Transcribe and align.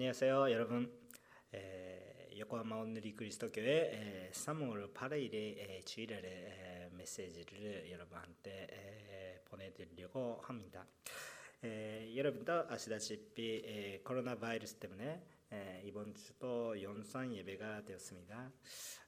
안녕하세요, 0.00 0.50
여러분. 0.50 0.90
에, 1.52 2.30
요코하마 2.38 2.74
오늘리 2.74 3.14
그리스도교회 3.14 4.30
3월 4.32 4.94
8일 4.94 5.34
에 5.34 5.82
주일에 5.84 6.88
메시지를 6.92 7.90
여러분한테 7.90 8.66
에, 8.70 9.40
보내드리려고 9.44 10.40
합니다. 10.42 10.86
에, 11.62 12.16
여러분도 12.16 12.50
아시다시피 12.70 13.62
에, 13.62 14.00
코로나 14.02 14.38
바이러스 14.38 14.76
때문에 14.76 15.22
에, 15.52 15.82
이번 15.84 16.14
주도 16.14 16.80
연상 16.80 17.36
예배가 17.36 17.84
되었습니다. 17.84 18.52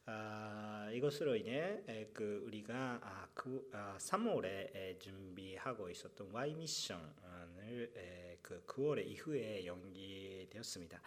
아, 0.05 0.91
이것으로 0.93 1.37
인해 1.37 1.83
에, 1.87 2.11
그 2.13 2.43
우리가 2.45 3.01
아, 3.03 3.29
그, 3.33 3.67
아, 3.73 3.97
3월에 3.99 4.77
에, 4.77 4.99
준비하고 4.99 5.89
있었던 5.89 6.31
Y 6.33 6.55
미션을 6.55 7.93
에, 7.97 8.39
그 8.43 8.65
9월에 8.67 9.07
이후에 9.07 9.65
연기 9.65 10.42
되었습니다. 10.53 11.01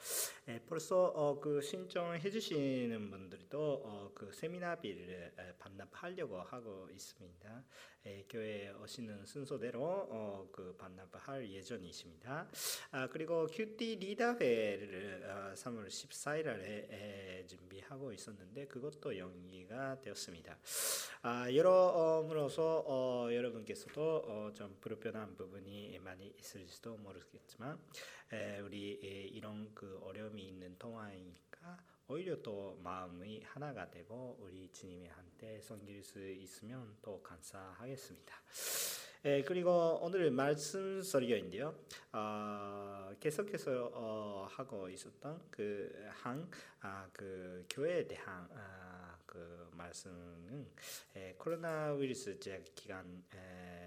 에, 0.48 0.60
벌써 0.68 1.06
어, 1.06 1.40
그 1.40 1.62
신청해 1.62 2.30
주시는 2.30 3.12
분들도 3.12 3.82
어, 3.86 4.12
그 4.14 4.32
세미나비를 4.34 5.34
에, 5.38 5.54
반납하려고 5.60 6.42
하고 6.42 6.90
있습니다. 6.92 7.64
에, 8.08 8.24
교회에 8.30 8.70
오시는 8.72 9.26
순서대로 9.26 9.82
어, 9.84 10.48
그 10.52 10.76
반납할 10.78 11.50
예정이십니다. 11.50 12.48
아, 12.92 13.08
그리고 13.08 13.48
큐티 13.48 13.96
리더회를 13.96 15.24
어, 15.28 15.54
3월 15.56 15.88
14일에 15.88 17.48
준비하고 17.48 18.14
있었는데 18.14 18.68
그것도 18.68 19.18
연기가 19.18 20.00
되었습니다. 20.02 20.58
아, 21.24 21.52
여러모로서 21.52 22.84
어, 22.86 23.30
여러분께서도 23.34 24.24
어, 24.28 24.52
좀 24.54 24.78
불편한 24.80 25.36
부분이 25.36 25.98
많이 26.00 26.32
있을지도 26.38 26.98
모르겠지만 26.98 27.80
에, 28.25 28.25
우리 28.64 29.00
에, 29.04 29.08
이런 29.28 29.74
그 29.74 30.00
어려움이 30.04 30.42
있는 30.48 30.78
동안이니까 30.78 31.78
오히려 32.08 32.42
또 32.42 32.80
마음이 32.84 33.42
하나가 33.44 33.90
되고 33.90 34.38
우리 34.40 34.72
주님한테 34.72 35.62
섬길 35.62 36.04
수 36.04 36.28
있으면 36.28 36.96
또 37.02 37.22
감사하겠습니다. 37.22 38.36
예, 39.26 39.42
그리고 39.42 39.98
오늘 40.04 40.30
말씀 40.30 41.02
설교인데요. 41.02 41.74
어, 42.14 43.12
계속해서 43.20 43.90
어, 43.92 44.48
하고 44.52 44.88
있었던 44.88 45.50
그한 45.50 46.48
아, 46.82 47.08
그 47.12 47.66
교회에 47.68 48.08
대한 48.08 48.48
아, 48.54 49.18
그 49.26 49.68
말씀은 49.72 50.68
예, 51.16 51.34
코로나 51.40 51.94
위루스 51.94 52.40
제약 52.40 52.64
기간 52.76 53.24
에, 53.34 53.85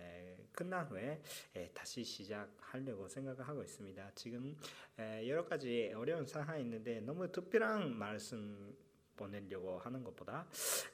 끝난 0.58 0.84
후에 0.88 1.22
에, 1.54 1.70
다시 1.72 2.02
시작하려고 2.02 3.06
생각하고 3.06 3.62
있습니다. 3.62 4.10
지금 4.16 4.56
에, 4.98 5.28
여러 5.28 5.44
가지 5.44 5.92
어려운 5.94 6.26
상황이 6.26 6.62
있는데 6.62 7.00
너무 7.00 7.30
특별한 7.30 7.96
말씀 7.96 8.76
보내려고 9.14 9.78
하는 9.78 10.02
것보다 10.02 10.48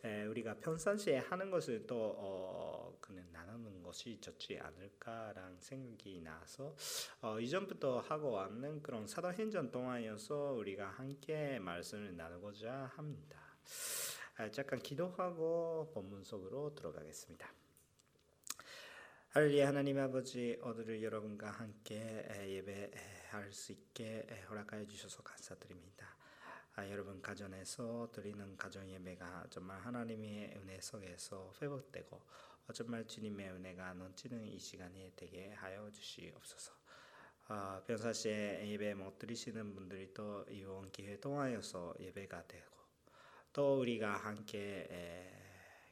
에, 0.04 0.26
우리가 0.26 0.58
평상시에 0.58 1.16
하는 1.16 1.50
것을 1.50 1.86
또 1.86 2.14
어, 2.18 2.98
그는 3.00 3.26
나누는 3.32 3.82
것이 3.82 4.20
좋지 4.20 4.58
않을까라는 4.58 5.58
생각이 5.58 6.20
나서 6.20 6.76
어, 7.22 7.40
이전부터 7.40 8.00
하고 8.00 8.32
왔는 8.32 8.82
그런 8.82 9.06
사도행전 9.06 9.70
동안이어서 9.70 10.52
우리가 10.52 10.88
함께 10.88 11.58
말씀을 11.58 12.14
나누고자 12.14 12.90
합니다. 12.96 13.40
아, 14.36 14.50
잠깐 14.50 14.78
기도하고 14.80 15.90
본문 15.94 16.22
속으로 16.22 16.74
들어가겠습니다. 16.74 17.63
할렐루야 19.36 19.66
하나님 19.66 19.98
아버지 19.98 20.56
오늘을 20.62 21.02
여러분과 21.02 21.50
함께 21.50 22.24
예배할 22.46 23.52
수 23.52 23.72
있게 23.72 24.28
허락하여 24.48 24.86
주셔서 24.86 25.24
감사드립니다. 25.24 26.06
아, 26.76 26.88
여러분 26.88 27.20
가정에서 27.20 28.10
드리는 28.12 28.56
가정 28.56 28.88
예배가 28.88 29.48
정말 29.50 29.80
하나님의 29.80 30.54
은혜 30.56 30.80
속에서 30.80 31.52
회복되고 31.60 32.22
정말 32.74 33.08
주님의 33.08 33.50
은혜가 33.50 33.94
넘치는 33.94 34.46
이 34.46 34.56
시간이 34.56 35.14
되게 35.16 35.50
하여 35.54 35.90
주시옵소서. 35.90 36.72
아, 37.48 37.82
평상시에 37.88 38.68
예배 38.68 38.94
못 38.94 39.18
드리시는 39.18 39.74
분들이 39.74 40.14
또 40.14 40.46
이번 40.48 40.92
기회 40.92 41.18
통하여서 41.18 41.96
예배가 41.98 42.46
되고 42.46 42.70
또 43.52 43.80
우리가 43.80 44.16
함께 44.16 44.86
에, 44.88 45.32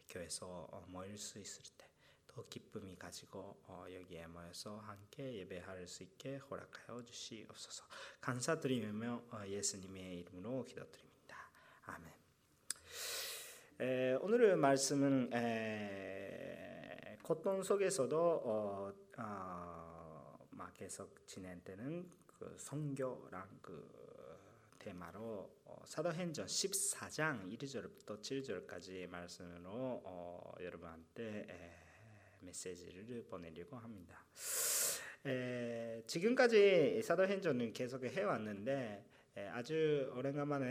교회에서 0.08 0.84
모일 0.86 1.18
수 1.18 1.40
있을 1.40 1.64
때 1.76 1.91
더 2.32 2.44
기쁨이 2.48 2.96
가지고 2.96 3.60
어, 3.66 3.84
여기에 3.92 4.26
모여서 4.26 4.78
함께 4.78 5.34
예배할 5.34 5.86
수 5.86 6.02
있게 6.02 6.36
허락하여 6.36 7.04
주시옵소서. 7.04 7.84
감사드리며 8.20 9.22
어, 9.30 9.46
예수님의 9.46 10.20
이름으로 10.20 10.64
기도드립니다. 10.64 11.36
아멘. 11.84 12.12
에, 13.80 14.14
오늘의 14.14 14.56
말씀은 14.56 15.30
에, 15.34 17.18
고통 17.22 17.62
속에서도 17.62 18.16
어, 18.18 18.92
어, 19.18 20.38
막 20.50 20.74
계속 20.74 21.26
진행되는 21.26 22.10
그 22.26 22.56
성교랑 22.58 23.58
그 23.60 24.02
테마로 24.78 25.50
어, 25.64 25.82
사도행전 25.84 26.46
14장 26.46 27.46
1절부터 27.58 28.20
7절까지 28.20 29.06
말씀으로 29.08 30.02
어, 30.04 30.54
여러분한테 30.60 31.46
에, 31.48 31.81
메시지를 32.42 33.24
보내려고 33.24 33.76
합니다. 33.76 34.24
에, 35.26 36.02
지금까지 36.06 37.00
사도행전은 37.02 37.72
계속 37.72 38.04
해왔는데 38.04 39.04
에, 39.36 39.48
아주 39.48 40.12
오랜만에 40.16 40.66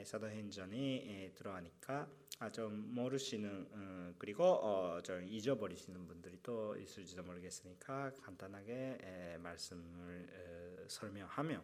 에, 0.00 0.04
사도행전이 0.04 1.32
들어가니까 1.34 2.08
아, 2.40 2.50
좀 2.50 2.94
모르시는 2.94 3.48
음, 3.72 4.14
그리고 4.18 4.44
어, 4.44 5.00
좀 5.02 5.24
잊어버리시는 5.26 6.06
분들이 6.06 6.38
또 6.42 6.76
있을지도 6.76 7.22
모르겠으니까 7.22 8.12
간단하게 8.22 8.98
에, 9.00 9.38
말씀을 9.38 10.28
에, 10.30 10.84
설명하며 10.88 11.62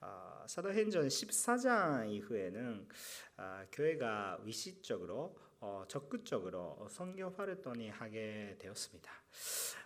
어, 0.00 0.44
사도행전 0.46 1.08
14장 1.08 2.10
이후에는 2.10 2.88
어, 3.38 3.62
교회가 3.72 4.40
위시적으로 4.42 5.36
어, 5.60 5.84
적극적으로 5.88 6.86
선교 6.90 7.30
활동이 7.30 7.88
하게 7.88 8.56
되었습니다. 8.58 9.10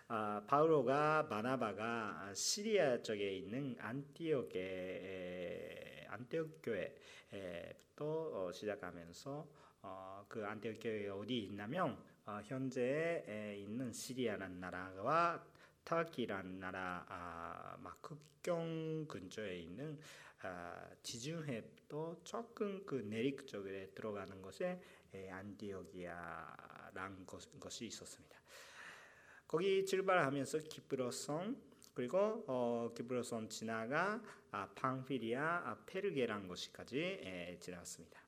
아, 0.09 0.43
바울로가 0.47 1.29
바나바가 1.29 2.33
시리아 2.33 3.01
쪽에 3.01 3.37
있는 3.37 3.77
안티옥에 3.79 4.59
안티옥 6.09 6.61
교회부터 6.63 8.05
어, 8.05 8.51
시작하면서 8.51 9.47
어, 9.83 10.25
그 10.27 10.45
안티옥 10.45 10.79
교회 10.81 11.07
어디 11.09 11.43
있냐면 11.43 11.97
어, 12.25 12.41
현재 12.43 13.55
있는 13.57 13.93
시리아라는 13.93 14.59
나라와 14.59 15.41
터키라는 15.89 16.59
나라 16.59 17.03
아, 17.09 17.75
막 17.79 17.99
국경 18.03 19.07
근처에 19.07 19.57
있는 19.57 19.99
아, 20.43 20.87
지중해도 21.01 22.21
조금 22.23 22.85
그 22.85 22.93
내륙 22.93 23.47
쪽에 23.47 23.89
들어가는 23.95 24.39
것에 24.39 24.79
안디오기아라는 25.31 27.25
것이 27.59 27.87
있었습니다. 27.87 28.39
거기 29.47 29.83
출발하면서 29.83 30.59
기프로성 30.59 31.59
그리고 31.95 32.43
어, 32.45 32.93
기프로성 32.95 33.49
지나가 33.49 34.21
아, 34.51 34.69
팡피리아 34.75 35.41
아, 35.41 35.75
페르게란 35.87 36.47
곳까지 36.47 36.99
에, 36.99 37.57
지나갔습니다. 37.59 38.21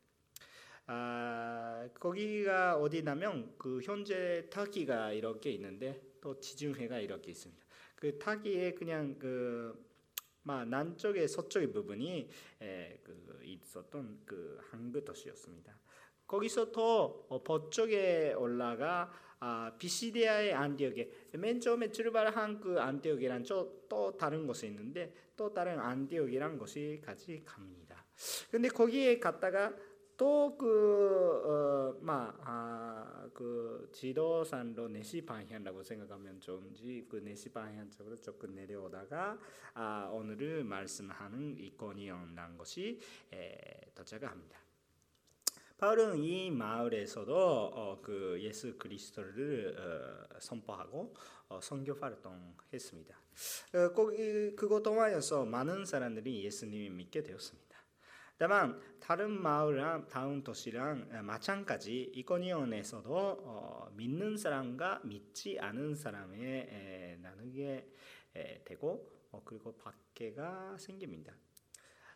아, 0.87 1.87
거기가 1.93 2.77
어디냐면 2.77 3.53
그 3.59 3.81
현재 3.83 4.47
터키가 4.49 5.11
이렇게 5.11 5.51
있는데 5.51 6.10
또 6.21 6.39
지중해가 6.39 6.99
이렇게 6.99 7.31
있습니다. 7.31 7.65
그 7.95 8.17
터키에 8.17 8.73
그냥 8.73 9.17
그 9.19 9.91
남쪽의 10.43 11.27
서쪽의 11.27 11.71
부분이 11.71 12.29
에, 12.61 12.99
그 13.03 13.39
있었던 13.43 14.21
그 14.25 14.59
항구 14.71 15.03
도시였습니다. 15.03 15.77
거기서 16.25 16.71
또 16.71 17.27
북쪽에 17.43 18.33
올라가 18.33 19.11
아, 19.43 19.75
비시디아의 19.77 20.53
안디옥에 20.53 21.11
맨 21.33 21.59
처음에 21.59 21.91
출발한 21.91 22.59
그 22.59 22.79
안디옥이란 22.79 23.43
또 23.89 24.15
다른 24.15 24.45
곳에 24.45 24.67
있는데 24.67 25.13
또 25.35 25.51
다른 25.51 25.79
안디옥이란 25.79 26.59
곳이까지 26.59 27.41
갑니다. 27.43 28.05
근데 28.51 28.69
거기에 28.69 29.19
갔다가 29.19 29.75
또그 30.21 31.41
어, 31.47 31.99
아, 32.43 33.27
그 33.33 33.89
지도산로 33.91 34.87
내시 34.89 35.25
방향이라고 35.25 35.81
생각하면 35.81 36.39
좋은지 36.39 37.07
그 37.09 37.15
내시 37.15 37.49
방향 37.49 37.89
쪽으로 37.89 38.15
조금 38.17 38.53
내려오다가 38.53 39.39
아, 39.73 40.07
오늘을 40.13 40.63
말씀하는 40.63 41.57
이코니온라는 41.57 42.55
것이 42.55 42.99
에, 43.33 43.81
도착합니다. 43.95 44.59
바울은 45.79 46.17
이 46.17 46.51
마을에서도 46.51 47.33
어, 47.33 47.99
그 48.03 48.37
예수 48.41 48.77
그리스도를 48.77 49.75
어, 49.75 50.39
선포하고 50.39 51.15
어, 51.49 51.59
선교 51.63 51.95
활동했습니다. 51.95 53.15
어, 53.73 53.93
거기 53.93 54.55
그것 54.55 54.83
동안에서 54.83 55.45
많은 55.45 55.83
사람들이 55.83 56.45
예수님을 56.45 56.91
믿게 56.91 57.23
되었습니다. 57.23 57.70
다만 58.41 58.81
다른 58.99 59.39
마을이랑 59.39 60.07
다른 60.07 60.43
도시랑 60.43 61.09
마찬가지 61.27 62.11
이코니온에서도 62.15 63.15
어, 63.15 63.91
믿는 63.95 64.35
사람과 64.35 64.99
믿지 65.03 65.59
않은 65.59 65.93
사람의 65.93 66.41
에, 66.41 67.17
나누게 67.21 67.87
에, 68.33 68.63
되고 68.63 69.07
어, 69.29 69.43
그리고 69.45 69.77
박해가 69.77 70.75
생깁니다. 70.79 71.35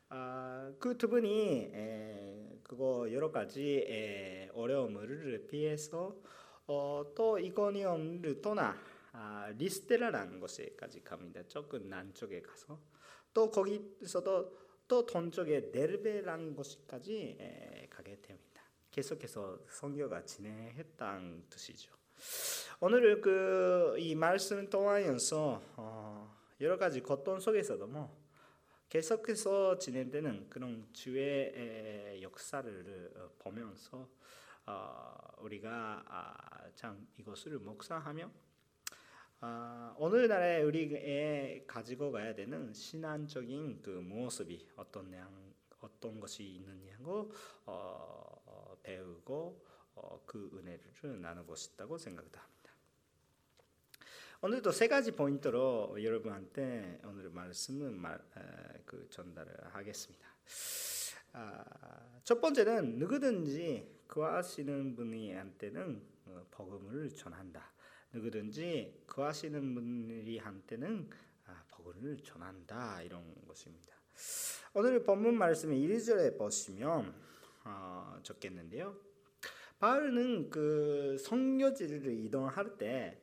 아, 0.10 0.74
그두 0.80 1.10
분이 1.10 1.70
에, 1.72 2.60
그거 2.64 3.08
여러 3.12 3.32
가지 3.32 3.86
에, 3.88 4.50
어려움을 4.56 5.46
피해서 5.48 6.20
어, 6.66 7.14
또 7.16 7.38
이코니온을 7.38 8.42
떠나 8.42 8.76
아, 9.12 9.54
리스테라라는 9.56 10.40
곳에까지 10.40 11.04
갑니다. 11.04 11.44
조금 11.48 11.88
남쪽에 11.88 12.42
가서 12.42 12.82
또 13.32 13.52
거기서도 13.52 14.65
또 14.88 15.06
동쪽에 15.06 15.72
네르베라는 15.74 16.56
곳까지 16.56 17.38
에, 17.40 17.88
가게 17.90 18.20
됩니다. 18.22 18.64
계속해서 18.92 19.60
선교가 19.70 20.24
진행했다는 20.24 21.46
뜻이죠. 21.50 21.94
오늘 22.80 23.20
그 23.22 23.96
이 23.98 24.16
말씀 24.16 24.70
동안에서 24.70 25.62
어, 25.78 26.36
여러 26.62 26.78
가지 26.78 27.02
고통 27.02 27.40
속에서도 27.40 27.88
뭐 27.88 28.16
계속해서 28.90 29.78
진행되는 29.78 30.50
그런 30.50 30.88
주의 30.94 32.22
역사를 32.22 33.12
어, 33.16 33.30
보면서 33.40 34.08
어, 34.66 35.16
우리가 35.40 36.04
아, 36.08 36.70
참 36.76 37.08
이것을 37.18 37.60
묵상하며 37.60 38.30
아, 39.48 39.94
오늘날에 40.00 40.64
우리가 40.64 41.72
가지고 41.72 42.12
가야 42.12 42.34
되는 42.34 42.74
신앙적인 42.74 43.84
그 43.84 43.92
모습이 43.92 44.68
어떤 44.76 45.14
양, 45.14 45.54
어떤 45.82 46.20
것이 46.20 46.44
있느냐고 46.44 47.32
어, 47.68 48.76
배우고 48.82 49.64
어, 49.94 50.24
그 50.26 50.50
은혜를 50.52 51.22
나누고 51.22 51.56
싶다고 51.56 51.96
생각합니다. 51.96 52.42
오늘도 54.42 54.72
세 54.72 54.88
가지 54.88 55.12
포인트로 55.12 56.04
여러분한테 56.04 57.02
오늘 57.06 57.30
말씀을 57.30 57.92
말, 57.92 58.16
에, 58.16 58.82
그 58.84 59.08
전달을 59.12 59.76
하겠습니다. 59.76 60.28
아, 61.34 61.64
첫 62.24 62.42
번째는 62.42 62.98
누구든지 62.98 64.06
구하시는 64.08 64.96
분이한테는 64.96 66.02
어, 66.26 66.48
복음을 66.50 67.10
전한다. 67.10 67.75
누구든지 68.16 69.04
구하시는 69.08 69.76
분들이한테는 69.76 71.10
아, 71.48 71.64
복음을 71.70 72.18
전한다 72.24 73.02
이런 73.02 73.36
것입니다. 73.46 73.94
오늘 74.74 75.04
본문 75.04 75.38
말씀의 75.38 75.86
1절에 75.86 76.38
보시면 76.38 77.14
어, 77.66 78.18
적겠는데요. 78.24 78.96
바울은 79.80 80.50
그 80.50 81.18
성교지를 81.20 82.10
이동할 82.14 82.78
때 82.78 83.22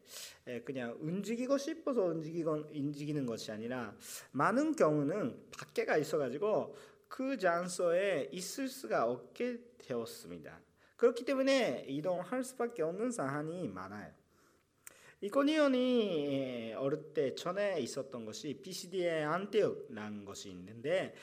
그냥 0.66 0.98
움직이고 1.00 1.56
싶어서 1.56 2.04
움직이고 2.04 2.52
움직이는 2.74 3.24
것이 3.24 3.50
아니라 3.50 3.96
많은 4.32 4.76
경우는 4.76 5.48
밖에가 5.56 5.96
있어가지고 5.96 6.76
그 7.08 7.38
장소에 7.38 8.28
있을 8.30 8.68
수가 8.68 9.06
없게 9.06 9.58
되었습니다. 9.78 10.60
그렇기 10.96 11.24
때문에 11.24 11.86
이동할 11.88 12.44
수밖에 12.44 12.82
없는 12.82 13.10
상황이 13.10 13.66
많아요. 13.68 14.21
이코니온이 15.24 16.74
어릴 16.76 17.14
때 17.14 17.32
전에 17.36 17.78
있었던 17.78 18.24
것이 18.24 18.54
피시디의 18.60 19.22
안티옥라는 19.22 20.24
것이 20.24 20.50
있는데 20.50 21.14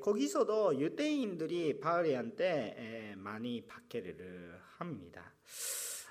거기서도 0.00 0.78
유대인들이 0.78 1.80
바울이한테 1.80 3.14
많이 3.16 3.66
박해를 3.66 4.60
합니다. 4.76 5.34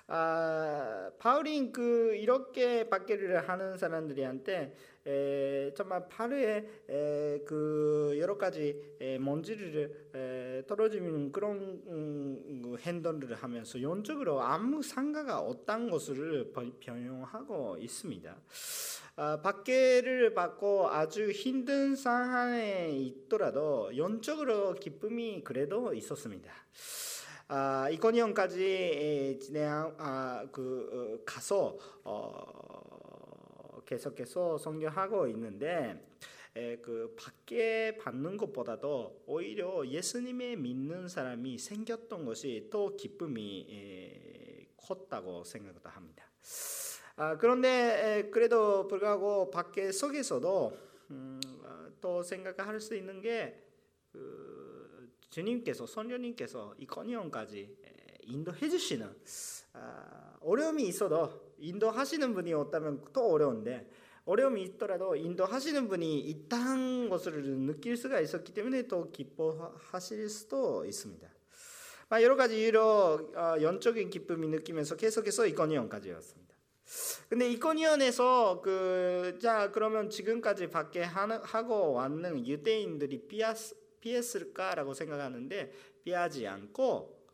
아, 0.10 1.10
바울이 1.20 1.72
그 1.72 2.16
이렇게 2.16 2.90
박해를 2.90 3.48
하는 3.48 3.78
사람들한테 3.78 4.74
에, 5.07 5.74
정말 5.74 6.07
바르의 6.09 6.68
에, 6.89 7.39
그 7.45 8.15
여러 8.19 8.38
가지 8.38 8.95
에, 9.00 9.18
먼지를 9.18 10.09
에, 10.13 10.63
떨어지는 10.68 11.31
그런 11.31 11.81
음, 11.88 12.62
그 12.63 12.77
행동을 12.77 13.33
하면서 13.36 13.81
영적으로 13.81 14.42
아무 14.42 14.83
상가가 14.83 15.39
없다는 15.39 15.89
것을 15.89 16.51
변형하고 16.80 17.77
있습니다. 17.80 18.36
아, 19.19 19.42
박해를 19.42 20.36
받고 20.36 20.89
아주 20.89 21.31
힘든 21.31 21.95
상황에 21.95 22.89
있더라도 22.89 23.89
영적으로 23.98 24.75
기쁨이 24.75 25.44
그래도 25.44 25.92
있었습니다. 25.94 26.51
아, 27.48 27.89
이코니온까지 27.89 29.39
진행 29.42 29.71
아, 29.98 30.45
그 30.51 31.18
어, 31.18 31.24
가서 31.25 31.77
어, 32.04 32.77
계속해서 33.88 34.57
성교하고 34.57 35.28
있는데 35.30 36.06
에, 36.56 36.78
그 36.78 37.16
밖에 37.18 37.98
받는 37.98 38.38
것보다도 38.38 39.24
오히려 39.25 39.88
예수님의 39.88 40.57
믿는 40.57 41.07
사람이 41.07 41.57
생겼던 41.57 42.25
것이 42.25 42.68
또 42.72 42.95
기쁨이 42.95 43.68
에, 43.72 44.68
컸다고 44.75 45.44
생각합니다. 45.44 46.25
아, 47.16 47.38
그런데 47.38 47.69
에, 47.69 48.30
그래도 48.30 48.88
불구하고 48.88 49.50
밖에 49.50 49.92
속에서도 49.92 50.78
음, 51.12 51.40
어, 51.63 51.88
또 52.01 52.22
생각할 52.22 52.80
수 52.80 52.95
있는 52.95 53.22
게 53.22 53.63
그, 54.12 55.10
주님께서 55.30 55.86
선녀님께서 55.86 56.75
이 56.78 56.86
커니언까지 56.86 57.78
인도해 58.24 58.68
주시는 58.68 59.16
아, 59.74 60.38
어려움이 60.42 60.88
있어도 60.88 61.47
인도하시는 61.59 62.33
분이 62.33 62.54
없다면 62.54 63.06
또 63.13 63.31
어려운데 63.31 63.89
어려움이 64.25 64.62
있더라도 64.63 65.15
인도하시는 65.15 65.88
분이 65.88 66.19
있다는 66.19 67.09
것을 67.09 67.44
느낄 67.44 67.95
수가 67.95 68.19
있었기 68.19 68.54
때문에 68.54 68.88
또 68.88 69.09
기뻐하실 69.12 70.30
수도 70.30 70.83
있습니다. 70.86 71.27
여러 72.21 72.36
가지 72.36 72.62
이유로 72.62 73.31
어, 73.36 73.56
연적인 73.62 74.09
기쁨이 74.09 74.48
느끼면서 74.48 74.95
계속해서 74.95 75.45
이코니언까지였습니다. 75.48 76.48
근데 77.30 77.50
이코니언에서 77.51 78.62
그 78.62 79.38
자 79.39 79.71
그러면 79.71 80.09
지금까지 80.09 80.68
밖에 80.68 81.04
하고 81.04 81.94
왔는 81.94 82.48
유대인들이 82.48 83.27
비아스 83.27 83.75
피했을까라고 84.00 84.94
생각하는데 84.94 85.71
피하지 86.04 86.47
않고 86.47 87.28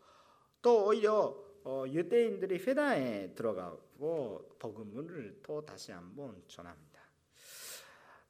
또 0.61 0.87
오히려 0.87 1.37
어, 1.65 1.85
유대인들이 1.87 2.57
회당에 2.57 3.33
들어가고 3.35 4.55
복음을 4.59 5.39
또 5.43 5.65
다시 5.65 5.91
한번 5.91 6.41
전합니다. 6.47 7.01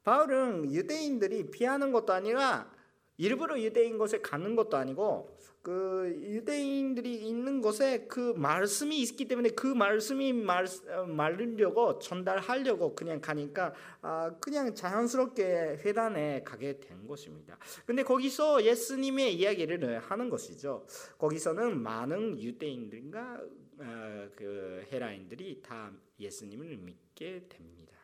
바울은 0.04 0.72
유대인들이 0.72 1.50
피하는 1.50 1.90
것도 1.90 2.12
아니라 2.12 2.70
일부러 3.16 3.60
유대인 3.60 3.98
곳에 3.98 4.20
가는 4.20 4.54
것도 4.54 4.76
아니고 4.76 5.38
그 5.64 6.14
유대인들이 6.20 7.26
있는 7.26 7.62
곳에 7.62 8.06
그 8.06 8.34
말씀이 8.36 9.00
있기 9.00 9.26
때문에 9.26 9.48
그 9.48 9.66
말씀이 9.66 10.34
말 10.34 10.66
말르려고 11.08 11.98
전달하려고 11.98 12.94
그냥 12.94 13.18
가니까 13.22 13.72
아 14.02 14.30
그냥 14.40 14.74
자연스럽게 14.74 15.80
회단에 15.82 16.42
가게 16.42 16.78
된 16.80 17.06
것입니다. 17.06 17.56
근데 17.86 18.02
거기서 18.02 18.62
예수님의 18.62 19.36
이야기를 19.36 20.00
하는 20.00 20.28
것이죠. 20.28 20.86
거기서는 21.16 21.80
많은 21.82 22.38
유대인들과 22.42 23.40
어, 23.78 24.28
그 24.36 24.86
헤라인들이 24.92 25.62
다 25.62 25.90
예수님을 26.20 26.76
믿게 26.76 27.46
됩니다. 27.48 27.96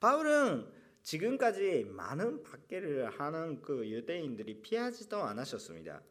바울은 0.00 0.79
지금까지 1.02 1.86
많은 1.90 2.42
박해를 2.42 3.10
하는 3.10 3.60
그 3.62 3.86
유대인들이 3.88 4.60
피하지도 4.60 5.16
않으셨습니다. 5.16 6.02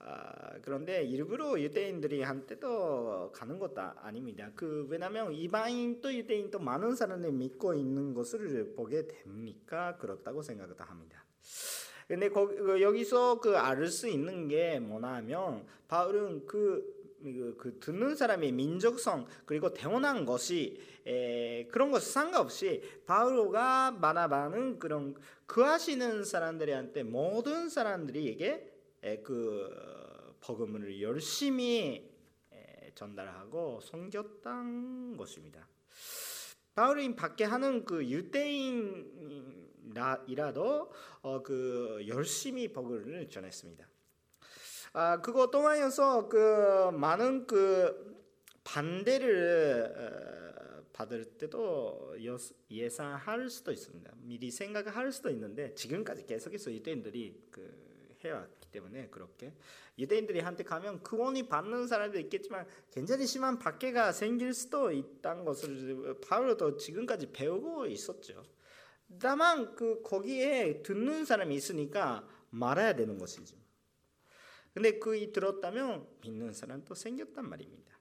아, 0.00 0.58
그런데 0.62 1.02
일부러 1.04 1.58
유대인들이 1.58 2.22
한테도 2.22 3.32
가는 3.32 3.58
것도 3.58 3.80
아닙니다. 3.80 4.50
그 4.54 4.86
왜냐하면 4.90 5.32
이방인도 5.32 6.12
유대인도 6.14 6.58
많은 6.58 6.94
사람을 6.94 7.32
믿고 7.32 7.74
있는 7.74 8.12
것을 8.12 8.74
보게 8.74 9.06
됩니까? 9.06 9.96
그렇다고 9.96 10.42
생각합니다. 10.42 11.24
근데 12.06 12.28
거기, 12.28 12.56
그 12.56 12.82
여기서 12.82 13.40
그 13.40 13.56
알 13.56 13.86
수 13.88 14.08
있는 14.08 14.48
게 14.48 14.78
뭐냐면 14.78 15.66
바울은 15.88 16.44
그, 16.46 16.84
그, 17.24 17.56
그 17.58 17.78
듣는 17.80 18.14
사람의 18.14 18.52
민족성 18.52 19.26
그리고 19.46 19.72
태어난 19.72 20.26
것이 20.26 20.78
에, 21.06 21.66
그런 21.68 21.90
것 21.90 22.02
상관없이 22.02 22.82
바울가 23.06 23.92
말하는 23.92 24.78
그런 24.78 25.14
그하시는 25.46 26.24
사람들한테 26.24 27.02
모든 27.04 27.70
사람들에게 27.70 28.72
그 29.22 30.34
복음을 30.40 31.00
열심히 31.00 32.10
전달하고 32.94 33.80
섬겼던 33.80 35.16
것입니다. 35.16 35.66
바울이 36.74 37.14
밖에 37.14 37.44
하는 37.44 37.84
그 37.84 38.04
유대인이라도 38.04 39.32
어, 41.22 41.42
그 41.42 42.04
열심히 42.06 42.72
복음을 42.72 43.28
전했습니다. 43.28 43.93
아 44.96 45.20
그거 45.20 45.48
통하여서 45.50 46.28
그 46.28 46.90
많은 46.92 47.48
그 47.48 48.14
반대를 48.62 49.92
어, 49.96 50.84
받을 50.92 51.24
때도 51.24 52.14
예상할 52.70 53.50
수도 53.50 53.72
있습니다. 53.72 54.12
미리 54.18 54.52
생각할 54.52 55.10
수도 55.10 55.30
있는데 55.30 55.74
지금까지 55.74 56.24
계속해서 56.26 56.72
유대인들이 56.72 57.48
그 57.50 58.16
해왔기 58.24 58.68
때문에 58.70 59.08
그렇게 59.08 59.52
유대인들이 59.98 60.38
한테 60.38 60.62
가면 60.62 61.02
구원이 61.02 61.48
받는 61.48 61.88
사람도 61.88 62.20
있겠지만 62.20 62.64
굉장히 62.92 63.26
심한 63.26 63.58
박해가 63.58 64.12
생길 64.12 64.54
수도 64.54 64.92
있다는 64.92 65.44
것을 65.44 66.20
바울도 66.20 66.76
지금까지 66.76 67.32
배우고 67.32 67.86
있었죠. 67.86 68.44
다만 69.20 69.74
그 69.74 70.02
거기에 70.02 70.82
듣는 70.84 71.24
사람이 71.24 71.52
있으니까 71.56 72.28
말아야 72.50 72.94
되는 72.94 73.18
것이죠. 73.18 73.63
근데 74.74 74.98
그이 74.98 75.32
들었다면 75.32 76.06
믿는 76.22 76.52
사람도 76.52 76.94
생겼단 76.94 77.48
말입니다. 77.48 77.94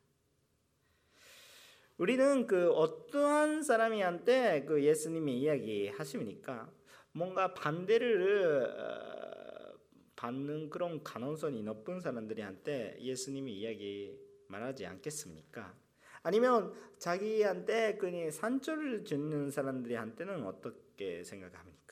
우리는 1.97 2.47
그 2.47 2.71
어떠한 2.71 3.61
사람이한테 3.61 4.65
그 4.65 4.83
예수님이 4.83 5.39
이야기 5.39 5.87
하십니까? 5.89 6.69
뭔가 7.11 7.53
반대를 7.53 8.65
어, 8.75 9.77
받는 10.15 10.71
그런 10.71 11.03
가능성이 11.03 11.61
높은 11.61 11.99
사람들이한테 11.99 12.97
예수님이 12.99 13.53
이야기 13.53 14.19
말하지 14.47 14.87
않겠습니까? 14.87 15.75
아니면 16.23 16.73
자기한테 16.97 17.97
그냥 17.97 18.31
산초를 18.31 19.05
짓는 19.05 19.51
사람들한테는 19.51 20.45
어떻게 20.45 21.23
생각합니까? 21.23 21.82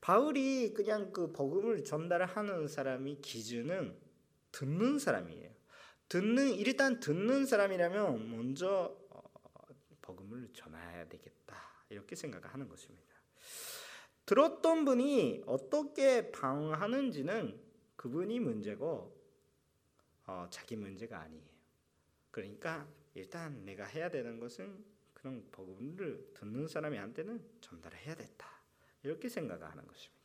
바울이 0.00 0.72
그냥 0.74 1.12
그 1.12 1.32
복음을 1.32 1.84
전달하는 1.84 2.68
사람이 2.68 3.20
기준은 3.20 3.96
듣는 4.52 4.98
사람이에요. 4.98 5.50
듣는 6.08 6.54
일단 6.54 7.00
듣는 7.00 7.46
사람이라면 7.46 8.30
먼저 8.30 8.96
어, 9.10 9.22
복음을 10.00 10.48
전해야 10.54 11.08
되겠다 11.08 11.56
이렇게 11.90 12.16
생각하는 12.16 12.68
것입니다. 12.68 13.06
들었던 14.24 14.84
분이 14.84 15.42
어떻게 15.46 16.30
방하는지는 16.30 17.60
그분이 17.96 18.40
문제고 18.40 19.16
어, 20.26 20.46
자기 20.50 20.76
문제가 20.76 21.20
아니에요. 21.20 21.48
그러니까 22.30 22.86
일단 23.14 23.64
내가 23.64 23.84
해야 23.84 24.10
되는 24.10 24.38
것은 24.38 24.84
그런 25.12 25.44
복음을 25.50 26.30
듣는 26.34 26.68
사람한테는 26.68 27.42
전달해야 27.60 28.14
됐다. 28.14 28.57
이렇게 29.02 29.28
생각하는 29.28 29.86
것입니다. 29.86 30.18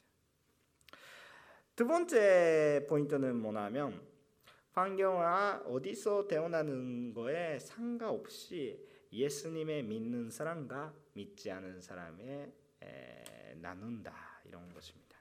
두 1.76 1.88
번째 1.88 2.86
포인트는 2.88 3.36
뭐냐면 3.36 4.02
환경과 4.74 5.64
어디서 5.66 6.28
태어나는 6.28 7.14
거에 7.14 7.60
상관없이 7.60 8.88
예수님의 9.12 9.84
믿는 9.84 10.30
사람과 10.30 10.94
믿지 11.14 11.52
않은 11.52 11.82
사람의 11.82 12.52
나눈다 13.58 14.42
이런 14.46 14.74
것입니다. 14.74 15.18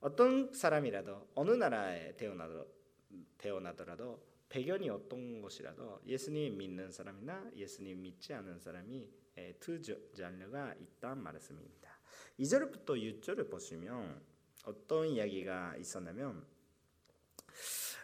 어떤 0.00 0.52
사람이라도 0.52 1.28
어느 1.34 1.50
나라에 1.52 2.16
태어나도, 2.16 2.66
태어나더라도 3.38 4.22
배경이 4.48 4.88
어떤 4.88 5.40
것이라도 5.40 6.00
예수님 6.06 6.58
믿는 6.58 6.90
사람이나 6.90 7.50
예수님 7.54 8.02
믿지 8.02 8.32
않은 8.34 8.60
사람이 8.60 9.08
두 9.60 9.80
잔류가 10.14 10.74
있다 10.74 11.14
말씀입니다. 11.14 11.93
2절부터 12.38 13.20
6절을 13.20 13.50
보시면 13.50 14.20
어떤 14.64 15.08
이야기가 15.08 15.76
있었냐면 15.76 16.44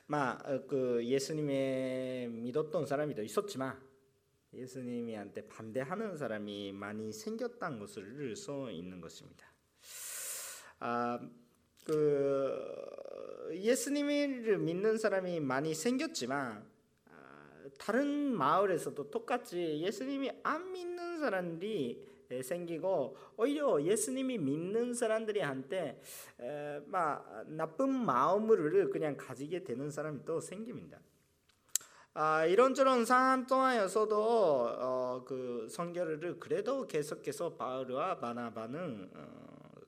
막그 0.06 0.98
어, 0.98 1.04
예수님의 1.04 2.28
믿었던 2.28 2.86
사람이도 2.86 3.22
있었지만 3.22 3.80
예수님한테 4.52 5.46
반대하는 5.46 6.16
사람이 6.16 6.72
많이 6.72 7.12
생겼다는 7.12 7.78
것을 7.78 8.34
써 8.34 8.70
있는 8.70 9.00
것입니다. 9.00 9.46
아, 10.80 11.20
그 11.84 13.50
예수님을 13.52 14.58
믿는 14.58 14.98
사람이 14.98 15.38
많이 15.40 15.74
생겼지만 15.74 16.68
아, 17.06 17.60
다른 17.78 18.34
마을에서도 18.34 19.10
똑같이 19.10 19.80
예수님이 19.80 20.32
안 20.42 20.72
믿는 20.72 21.20
사람들이 21.20 22.09
생기고 22.42 23.16
오히려 23.36 23.82
예수님이 23.82 24.38
믿는 24.38 24.94
사람들이 24.94 25.40
한테 25.40 26.00
막 26.86 27.44
나쁜 27.48 27.90
마음을 27.90 28.90
그냥 28.90 29.16
가지게 29.16 29.64
되는 29.64 29.90
사람이 29.90 30.24
또 30.24 30.40
생깁니다. 30.40 30.98
아, 32.12 32.44
이런저런 32.44 33.04
상황 33.04 33.46
동안에서도 33.46 34.16
어, 34.80 35.24
그 35.24 35.68
성결을 35.70 36.40
그래도 36.40 36.88
계속해서 36.88 37.54
바울과 37.54 38.18
바나바는 38.18 39.10
어, 39.14 39.80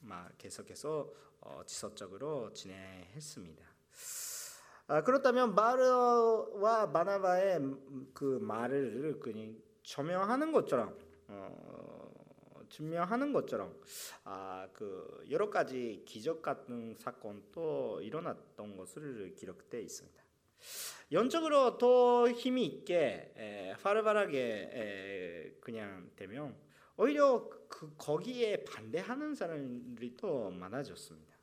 막 0.00 0.30
계속해서 0.36 1.10
어, 1.40 1.62
지속적으로 1.64 2.52
진행했습니다. 2.52 3.64
아, 4.88 5.02
그렇다면 5.02 5.54
바울과 5.54 6.92
바나바의 6.92 7.60
그 8.12 8.38
말을 8.42 9.18
그냥 9.18 9.56
조명하는 9.82 10.52
것처럼 10.52 10.94
어, 11.28 12.10
증명하는 12.68 13.32
것처럼 13.32 13.74
아, 14.24 14.68
그 14.72 15.24
여러 15.30 15.50
가지 15.50 16.02
기적 16.04 16.42
같은 16.42 16.94
사건도 16.96 18.00
일어났던 18.02 18.76
것을 18.76 19.34
기록되어 19.34 19.80
있습니다. 19.80 20.22
연적으로 21.12 21.78
더 21.78 22.28
힘이 22.28 22.66
있게 22.66 23.32
에, 23.36 23.70
활발하게 23.82 24.70
에, 24.72 25.56
그냥 25.60 26.10
되면 26.16 26.56
오히려 26.96 27.48
그 27.68 27.94
거기에 27.96 28.64
반대하는 28.64 29.34
사람들이 29.34 30.16
또 30.16 30.50
많아졌습니다. 30.50 31.36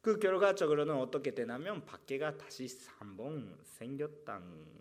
그 0.00 0.18
결과적으로는 0.18 0.94
어떻게 0.96 1.34
되냐면 1.34 1.84
박해가 1.84 2.38
다시 2.38 2.66
한번 2.98 3.58
생겼다는. 3.64 4.79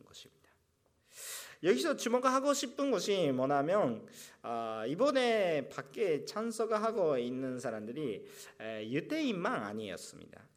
여기서 1.63 1.95
주목하고 1.97 2.53
싶은 2.53 2.91
것이 2.91 3.31
뭐냐면 3.31 4.07
아, 4.41 4.85
이번에 4.87 5.69
밖에 5.69 6.25
찬석하고 6.25 7.17
있는 7.17 7.59
사람들이 7.59 8.25
유대인만 8.59 9.63
아니었습니다. 9.63 10.47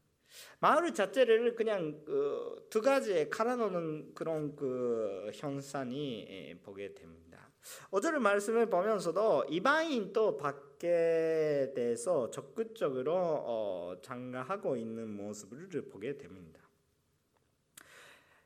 마을 0.60 0.94
자체를 0.94 1.54
그냥 1.56 2.04
그 2.04 2.62
두 2.72 2.80
가지에 2.80 3.28
갈아놓는 3.28 4.14
그런 4.14 4.56
그 4.56 5.30
현상이 5.34 6.56
보게 6.62 6.94
됩니다. 6.94 7.50
어제를 7.90 8.18
말씀을 8.18 8.70
보면서도 8.70 9.44
이방인 9.50 10.14
또 10.14 10.38
밖에 10.38 11.70
대해서 11.74 12.30
적극적으로 12.30 13.14
어, 13.14 13.96
장가하고 14.00 14.78
있는 14.78 15.06
모습을 15.10 15.68
보게 15.90 16.16
됩니다. 16.16 16.62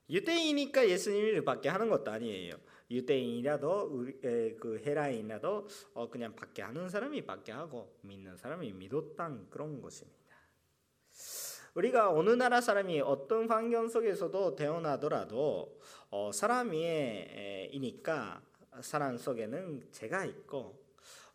유대인이니까 0.08 0.88
예수님을 0.88 1.44
받게 1.44 1.68
하는 1.68 1.88
것도 1.88 2.10
아니에요. 2.10 2.54
유대인이라도 2.90 3.90
그 4.60 4.82
헤라인이라도 4.84 5.66
어 5.94 6.08
그냥 6.08 6.36
받게 6.36 6.62
하는 6.62 6.88
사람이 6.88 7.26
받게 7.26 7.52
하고 7.52 7.98
믿는 8.02 8.36
사람이 8.36 8.72
믿었던 8.72 9.50
그런 9.50 9.80
것입니다. 9.80 10.16
우리가 11.74 12.12
어느 12.12 12.30
나라 12.30 12.60
사람이 12.60 13.00
어떤 13.00 13.50
환경 13.50 13.88
속에서도 13.88 14.54
태어나더라도 14.54 15.80
어 16.10 16.30
사람이니까 16.32 17.62
사람 18.80 19.18
속에는 19.18 19.88
죄가 19.90 20.24
있고 20.26 20.86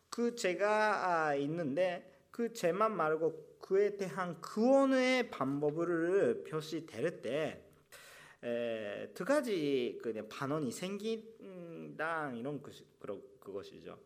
그 0.08 0.34
죄가 0.34 1.28
아, 1.28 1.34
있는데 1.36 2.10
그 2.30 2.52
죄만 2.52 2.96
말고 2.96 3.58
그에 3.60 3.96
대한 3.96 4.40
구원의 4.40 5.30
방법을 5.30 6.44
표시될 6.44 7.22
때 7.22 7.62
에, 8.44 9.12
두 9.14 9.24
가지 9.24 9.98
그 10.02 10.12
반원이 10.28 10.72
생긴다 10.72 12.32
이런 12.32 12.62
것이 12.62 12.84
그것이죠. 13.40 13.98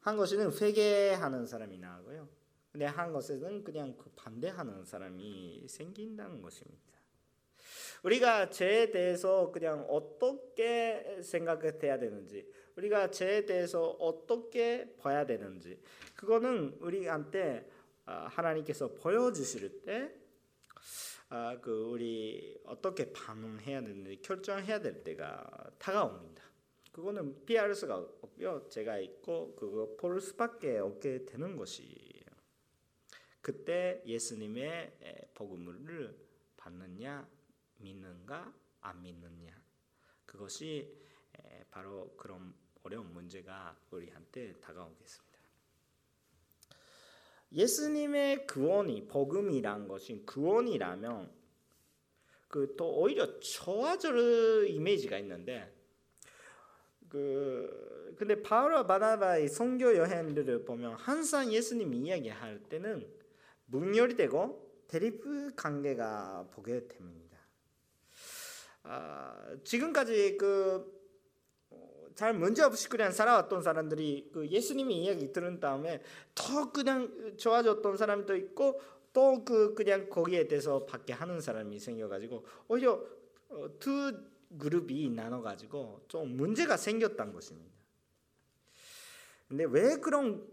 한 0.00 0.16
것은 0.16 0.52
회개하는 0.52 1.46
사람이 1.46 1.78
나고요. 1.78 2.28
근데 2.70 2.86
한 2.86 3.12
것은 3.12 3.62
그냥 3.62 3.96
그 3.96 4.10
반대하는 4.16 4.84
사람이 4.84 5.66
생긴다는 5.68 6.42
것입니다. 6.42 6.82
우리가 8.02 8.50
죄에 8.50 8.90
대해서 8.90 9.50
그냥 9.50 9.86
어떻게 9.88 11.20
생각해야 11.22 11.98
되는지, 11.98 12.46
우리가 12.76 13.10
죄에 13.10 13.46
대해서 13.46 13.90
어떻게 14.00 14.94
봐야 14.98 15.24
되는지, 15.24 15.80
그거는 16.14 16.76
우리한테 16.80 17.66
아, 18.04 18.26
하나님께서 18.26 18.88
보여주실 18.94 19.84
때 19.84 20.14
아, 21.36 21.58
그 21.60 21.90
우리 21.90 22.56
어떻게 22.64 23.12
반응해야 23.12 23.80
되는지 23.80 24.22
결정해야 24.22 24.80
될 24.80 25.02
때가 25.02 25.72
다가옵니다. 25.80 26.44
그거는 26.92 27.44
피할 27.44 27.74
수가 27.74 27.96
없고요. 27.96 28.68
제가 28.68 28.98
있고 29.00 29.56
그거 29.56 29.96
볼 29.96 30.20
수밖에 30.20 30.78
없게 30.78 31.24
되는 31.24 31.56
것이에요. 31.56 32.22
그때 33.40 34.00
예수님의 34.06 35.32
복음을 35.34 36.16
받느냐 36.56 37.28
믿는가 37.78 38.54
안 38.82 39.02
믿느냐 39.02 39.60
그것이 40.26 40.96
바로 41.68 42.14
그런 42.16 42.54
어려운 42.84 43.12
문제가 43.12 43.76
우리한테 43.90 44.52
다가오겠습니다. 44.60 45.33
예수님의 47.54 48.46
구원이 48.46 49.06
복음이란 49.06 49.88
것이 49.88 50.22
구원이라면 50.26 51.44
그 52.54 52.76
또 52.76 53.00
오히려 53.00 53.40
좋아질 53.40 54.66
이미지가 54.70 55.18
있는데 55.18 55.72
그 57.08 58.14
근데 58.16 58.40
바울과 58.42 58.86
바나바의 58.86 59.48
선교 59.48 59.96
여행들을 59.96 60.64
보면 60.64 60.94
항상 60.94 61.52
예수님 61.52 61.92
이야기할 61.94 62.60
때는 62.68 63.08
문열이 63.66 64.14
되고 64.14 64.64
대립 64.86 65.24
관계가 65.56 66.48
보게 66.52 66.86
됩니다. 66.86 67.38
아, 68.84 69.56
지금까지 69.64 70.36
그 70.36 71.03
잘 72.14 72.32
문제 72.34 72.62
없이 72.62 72.88
그냥 72.88 73.10
살아왔던 73.10 73.62
사람들이 73.62 74.30
그 74.32 74.48
예수님의 74.48 74.96
이야기 74.96 75.32
들은 75.32 75.60
다음에 75.60 76.02
더 76.34 76.70
그냥 76.70 77.36
좋아졌던 77.36 77.96
사람도 77.96 78.36
있고 78.36 78.80
또 79.14 79.44
그 79.44 79.74
그냥 79.74 80.10
거기에 80.10 80.48
대해서 80.48 80.84
받게 80.84 81.12
하는 81.12 81.40
사람이 81.40 81.78
생겨가지고 81.78 82.44
오히려 82.68 83.00
어, 83.48 83.68
두 83.78 84.12
그룹이 84.58 85.10
나눠가지고 85.10 86.04
좀 86.08 86.36
문제가 86.36 86.76
생겼던 86.76 87.32
것입니다. 87.32 87.72
근데 89.48 89.64
왜 89.64 89.96
그런 89.98 90.46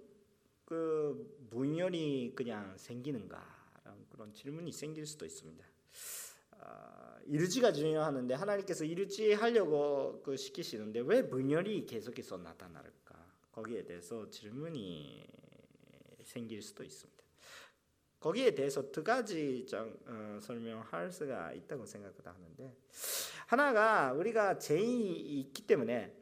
그 0.66 1.48
분열이 1.50 2.34
그냥 2.36 2.78
생기는가라는 2.78 4.06
그런 4.10 4.34
질문이 4.34 4.72
생길 4.72 5.06
수도 5.06 5.26
있습니다. 5.26 5.66
아, 6.60 7.01
일지가 7.28 7.72
중요하는데 7.72 8.34
하나님께서 8.34 8.86
일지 8.86 9.34
하려고 9.34 10.22
그 10.24 10.38
시키시는데 10.38 11.02
왜 11.02 11.28
분열이 11.28 11.86
계속해서 11.86 12.38
나타날까? 12.38 13.16
거기에 13.52 13.84
대해서 13.84 14.30
질문이 14.30 15.26
생길 16.24 16.62
수도 16.62 16.84
있습니다. 16.84 17.22
거기에 18.20 18.54
대해서 18.54 18.92
두 18.92 19.04
가지 19.04 19.66
정, 19.66 19.98
어, 20.06 20.40
설명할 20.42 21.12
수가 21.12 21.54
있다고 21.54 21.86
생각하는데 21.86 22.78
하나가 23.48 24.14
우리가 24.14 24.60
죄인이 24.60 25.20
있기 25.40 25.66
때문에 25.66 26.16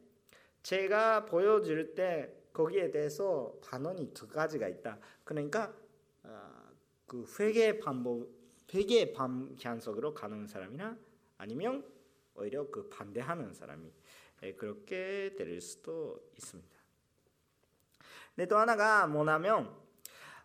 제가 0.62 1.26
보여줄 1.26 1.94
때 1.94 2.34
거기에 2.52 2.90
대해서 2.90 3.58
반원이 3.62 4.12
두 4.14 4.26
가지가 4.26 4.66
있다. 4.68 4.98
그러니까 5.24 5.74
어, 6.22 6.70
그 7.06 7.26
회개 7.38 7.78
반복 7.78 8.39
회개 8.72 9.12
방향속으로 9.12 10.14
가는 10.14 10.46
사람이나 10.46 10.96
아니면 11.38 11.84
오히려 12.34 12.70
그 12.70 12.88
반대하는 12.88 13.52
사람이 13.52 13.92
예, 14.42 14.54
그렇게 14.54 15.34
될 15.36 15.60
수도 15.60 16.30
있습니다. 16.36 16.70
근데 18.34 18.48
또 18.48 18.56
하나가 18.56 19.06
뭐냐면 19.06 19.74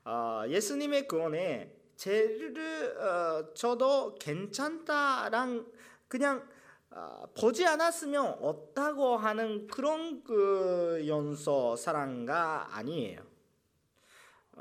어, 0.03 0.43
예수님의 0.47 1.07
구원에 1.07 1.73
죄를 1.95 2.97
어, 2.97 3.53
저도 3.53 4.15
괜찮다랑 4.15 5.71
그냥 6.07 6.47
어, 6.91 7.25
보지 7.37 7.65
않았으면 7.65 8.37
없다고 8.41 9.17
하는 9.17 9.67
그런 9.67 10.23
그 10.23 11.03
연소 11.07 11.75
사랑가 11.75 12.75
아니에요. 12.75 13.34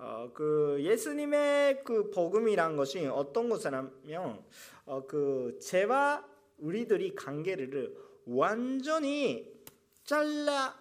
어, 0.05 0.31
그 0.35 0.77
예수님의 0.81 1.83
그 1.83 2.11
복음이란 2.11 2.77
것이 2.77 3.07
어떤 3.07 3.49
것이냐면 3.49 4.45
어, 4.85 5.07
그 5.07 5.59
죄와 5.63 6.29
우리들이 6.59 7.15
관계를 7.15 7.97
완전히 8.27 9.51
잘라 10.05 10.79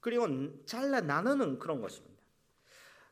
그리고 0.00 0.26
잘라 0.66 1.00
나누는 1.00 1.58
그런 1.58 1.80
것입니다. 1.80 2.14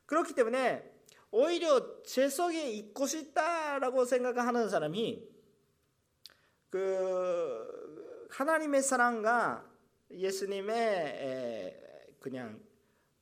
그렇기 0.05 0.35
때문에 0.35 0.93
오히려 1.31 2.03
제 2.03 2.29
속에 2.29 2.69
있고 2.73 3.07
싶다라고 3.07 4.05
생각하는 4.05 4.69
사람이 4.69 5.27
그 6.69 8.27
하나님의 8.29 8.83
사랑과 8.83 9.67
예수님의 10.11 11.79
그냥 12.19 12.61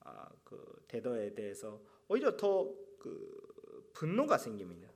아, 0.02 0.28
그 0.44 0.84
태도에 0.90 1.34
대해서 1.34 1.80
오히려 2.10 2.36
더 2.36 2.90
그 3.00 3.90
분노가 3.94 4.38
생깁니다. 4.38 4.90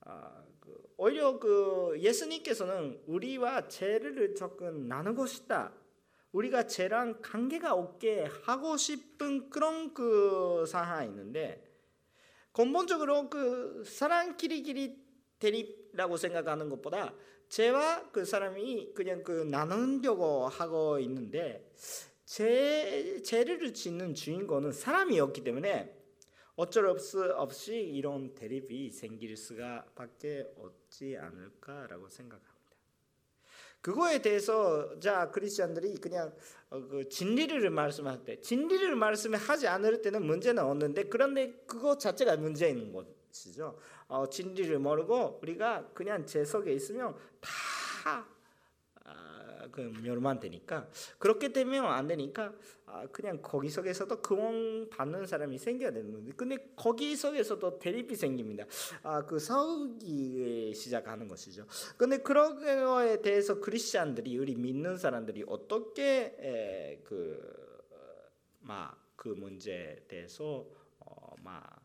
아, 0.00 0.44
그 0.60 0.74
오히려 0.96 1.38
그 1.38 1.96
예수님께서는 2.00 3.02
우리와 3.06 3.68
죄를 3.68 4.34
조금 4.34 4.88
나누고 4.88 5.26
싶다. 5.26 5.72
우리가 6.32 6.66
죄랑 6.66 7.20
관계가 7.22 7.72
없게 7.72 8.28
하고 8.42 8.76
싶은 8.76 9.48
그런 9.48 9.94
그 9.94 10.64
있는데 11.04 11.64
근본적으로 12.52 13.30
그 13.30 13.84
사람끼리끼리 13.84 15.06
대립이라고 15.38 16.16
생각하는 16.16 16.68
것보다 16.68 17.14
죄와 17.48 18.10
그 18.10 18.24
사람이 18.24 18.92
그냥 18.94 19.22
그 19.22 19.30
나누려고 19.30 20.48
하고 20.48 20.98
있는데 20.98 21.70
죄, 22.26 23.22
죄를 23.22 23.72
짓는 23.72 24.14
주인공은 24.14 24.72
사람이었기 24.72 25.44
때문에 25.44 25.96
어쩔 26.56 26.98
수 26.98 27.22
없이 27.36 27.76
이런 27.76 28.34
대립이 28.34 28.90
생길 28.90 29.36
수가 29.36 29.86
밖에 29.94 30.44
없지 30.56 31.16
않을까라고 31.16 32.08
생각합니다. 32.08 32.56
그거에 33.80 34.20
대해서 34.20 34.98
자 34.98 35.30
크리스천들이 35.30 35.98
그냥 35.98 36.34
어, 36.70 36.80
그 36.88 37.08
진리를 37.08 37.70
말씀할 37.70 38.24
때 38.24 38.40
진리를 38.40 38.96
말씀하지 38.96 39.68
않을 39.68 40.02
때는 40.02 40.26
문제는 40.26 40.64
없는데 40.64 41.04
그런데 41.04 41.52
그거 41.66 41.96
자체가 41.96 42.36
문제 42.38 42.68
있는 42.68 42.92
것이죠. 42.92 43.78
어, 44.08 44.28
진리를 44.28 44.76
모르고 44.80 45.38
우리가 45.40 45.90
그냥 45.94 46.26
제 46.26 46.44
속에 46.44 46.72
있으면 46.72 47.14
다 47.40 48.26
그 49.70 49.80
멸망되니까 50.02 50.88
그렇게 51.18 51.52
되면 51.52 51.84
안 51.86 52.06
되니까 52.06 52.54
아, 52.86 53.06
그냥 53.08 53.40
거기 53.42 53.68
속에서도 53.68 54.22
구원 54.22 54.88
받는 54.88 55.26
사람이 55.26 55.58
생겨야 55.58 55.90
되는 55.90 56.12
건데 56.12 56.32
근데 56.36 56.56
거기 56.76 57.14
속에서도 57.16 57.78
대립이 57.78 58.14
생깁니다. 58.14 58.64
아, 59.02 59.24
그 59.26 59.38
싸우기 59.38 60.72
시작하는 60.74 61.28
것이죠. 61.28 61.66
근데 61.96 62.18
그런 62.18 62.56
거에 62.56 63.20
대해서 63.20 63.60
크리스천들이 63.60 64.38
우리 64.38 64.54
믿는 64.54 64.96
사람들이 64.96 65.44
어떻게 65.46 66.36
에, 66.38 67.00
그, 67.04 67.82
막, 68.60 68.96
그 69.16 69.28
문제에 69.28 70.04
대해서 70.08 70.66
어, 71.00 71.34
막 71.42 71.82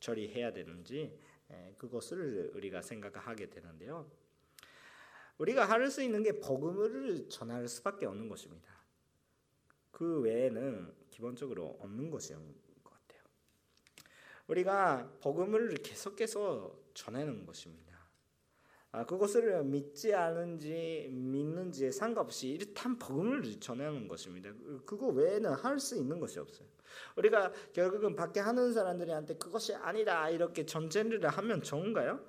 처리해야 0.00 0.52
되는지 0.52 1.16
에, 1.50 1.74
그것을 1.76 2.52
우리가 2.54 2.82
생각하게 2.82 3.50
되는데요. 3.50 4.10
우리가 5.38 5.64
할 5.64 5.88
수 5.90 6.02
있는 6.02 6.22
게 6.22 6.40
복음을 6.40 7.28
전할 7.28 7.66
수밖에 7.68 8.06
없는 8.06 8.28
것입니다. 8.28 8.68
그 9.90 10.20
외에는 10.20 10.92
기본적으로 11.10 11.78
없는 11.80 12.10
것인 12.10 12.36
것 12.84 12.92
같아요. 12.92 13.22
우리가 14.48 15.10
복음을 15.20 15.74
계속해서 15.76 16.76
전하는 16.94 17.46
것입니다. 17.46 17.88
아, 18.90 19.04
그것을 19.04 19.62
믿지 19.64 20.14
않은지 20.14 21.08
믿는지에 21.10 21.90
상관없이 21.92 22.48
일단 22.48 22.98
복음을 22.98 23.42
전하는 23.60 24.08
것입니다. 24.08 24.50
그거 24.86 25.08
외에는 25.08 25.52
할 25.52 25.78
수 25.78 25.96
있는 25.96 26.18
것이 26.18 26.38
없어요. 26.38 26.66
우리가 27.16 27.52
결국은 27.72 28.16
밖에 28.16 28.40
하는 28.40 28.72
사람들한테 28.72 29.36
그것이 29.36 29.74
아니다 29.74 30.30
이렇게 30.30 30.64
전제를 30.64 31.26
하면 31.28 31.62
좋은가요? 31.62 32.24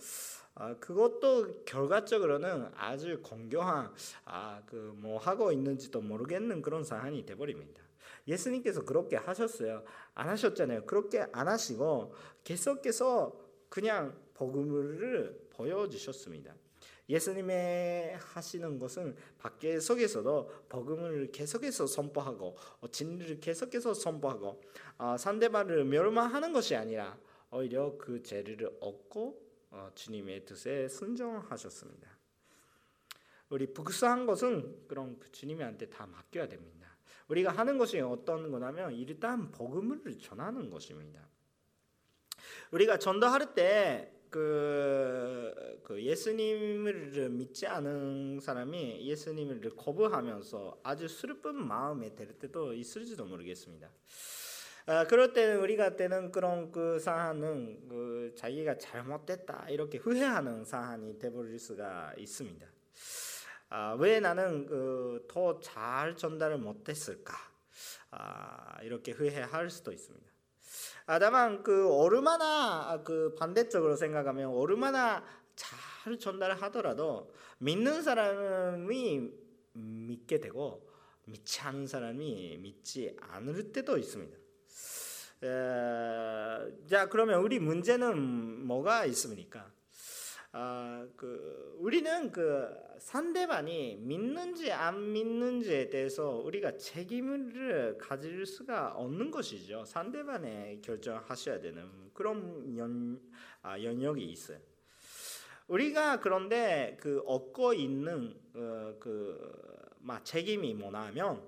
아, 0.59 0.75
그것도 0.75 1.63
결과적으로는 1.63 2.69
아주 2.75 3.21
공교한 3.23 3.93
아, 4.25 4.61
그 4.65 4.93
뭐 4.99 5.17
하고 5.17 5.51
있는지도 5.51 6.01
모르겠는 6.01 6.61
그런 6.61 6.83
사안이 6.83 7.25
돼 7.25 7.35
버립니다. 7.35 7.81
예수님께서 8.27 8.83
그렇게 8.83 9.15
하셨어요. 9.15 9.83
안 10.13 10.27
하셨잖아요. 10.29 10.85
그렇게 10.85 11.25
안 11.31 11.47
하시고 11.47 12.13
계속해서 12.43 13.33
그냥 13.69 14.13
복음을 14.33 15.47
보여주셨습니다. 15.51 16.53
예수님의 17.07 18.17
하시는 18.17 18.77
것은 18.77 19.15
밖에 19.39 19.79
속에서도 19.79 20.65
복음을 20.67 21.31
계속해서 21.31 21.87
선포하고 21.87 22.55
어, 22.81 22.91
진리를 22.91 23.39
계속해서 23.39 23.93
선포하고 23.93 24.61
아, 24.97 25.17
상대방을 25.17 25.85
멸망하는 25.85 26.51
것이 26.51 26.75
아니라 26.75 27.17
오히려 27.51 27.97
그 27.97 28.21
죄를 28.21 28.69
얻고 28.81 29.27
어, 29.29 29.48
주님의 29.95 30.45
뜻에 30.45 30.87
순종하셨습니다. 30.87 32.09
우리 33.49 33.73
복수한 33.73 34.25
것은 34.25 34.87
그런 34.87 35.17
그 35.19 35.31
주님한테 35.31 35.89
다 35.89 36.05
맡겨야 36.05 36.47
됩니다. 36.47 36.87
우리가 37.27 37.51
하는 37.51 37.77
것이 37.77 37.99
어떤 37.99 38.51
거냐면 38.51 38.93
일단 38.93 39.51
복음을 39.51 40.17
전하는 40.19 40.69
것입니다. 40.69 41.27
우리가 42.71 42.97
전도할 42.97 43.53
때 43.53 44.13
그, 44.29 45.79
그 45.83 46.01
예수님을 46.03 47.29
믿지 47.29 47.65
않은 47.65 48.39
사람이 48.39 49.01
예수님을 49.01 49.61
거부하면서 49.75 50.81
아주 50.83 51.07
슬픈 51.07 51.67
마음에 51.67 52.13
될 52.13 52.33
때도 52.33 52.73
있을지도 52.73 53.25
모르겠습니다. 53.25 53.89
아, 54.89 55.05
그럴 55.05 55.33
때는 55.33 55.59
우리가 55.59 55.95
때는 55.95 56.31
그런 56.31 56.71
그 56.71 56.97
사안은 56.97 57.87
그 57.87 58.33
자기가 58.35 58.79
잘못됐다 58.79 59.67
이렇게 59.69 59.99
후회하는 59.99 60.65
사안이 60.65 61.19
되버릴 61.19 61.59
수가 61.59 62.13
있습니다. 62.17 62.65
아, 63.69 63.95
왜 63.99 64.19
나는 64.19 64.65
그 64.65 65.27
더 65.29 65.59
잘 65.61 66.15
전달을 66.15 66.57
못했을까? 66.57 67.35
아, 68.09 68.81
이렇게 68.81 69.11
후회할 69.11 69.69
수도 69.69 69.91
있습니다. 69.91 70.25
아, 71.05 71.19
다만 71.19 71.61
그 71.61 71.87
얼마나 71.93 73.03
그 73.03 73.35
반대쪽으로 73.35 73.95
생각하면 73.95 74.49
얼마나 74.55 75.23
잘 75.55 76.17
전달을 76.17 76.59
하더라도 76.63 77.31
믿는 77.59 78.01
사람이 78.01 79.31
믿게 79.73 80.39
되고 80.39 80.89
믿지 81.25 81.61
않은 81.61 81.85
사람이 81.85 82.57
믿지 82.59 83.15
않을 83.21 83.71
때도 83.71 83.99
있습니다. 83.99 84.35
에, 85.41 86.87
자 86.87 87.07
그러면 87.09 87.41
우리 87.41 87.59
문제는 87.59 88.65
뭐가 88.65 89.05
있습니까? 89.05 89.71
아, 90.51 91.07
그 91.15 91.75
우리는 91.77 92.31
그 92.31 92.67
상대방이 92.97 93.97
믿는지 93.97 94.71
안 94.71 95.13
믿는지에 95.13 95.89
대해서 95.89 96.37
우리가 96.37 96.75
책임을 96.77 97.97
가질 97.99 98.45
수가 98.47 98.93
없는 98.95 99.29
것이죠. 99.29 99.85
상대방에 99.85 100.81
결정하셔야 100.81 101.61
되는 101.61 101.87
그런 102.13 102.75
연, 102.77 103.21
아, 103.61 103.81
영역이 103.81 104.23
있어요. 104.25 104.59
우리가 105.67 106.19
그런데 106.19 106.97
그 106.99 107.21
얻고 107.27 107.73
있는 107.73 108.35
어, 108.55 108.95
그막 108.99 110.25
책임이 110.25 110.73
뭐냐면 110.73 111.47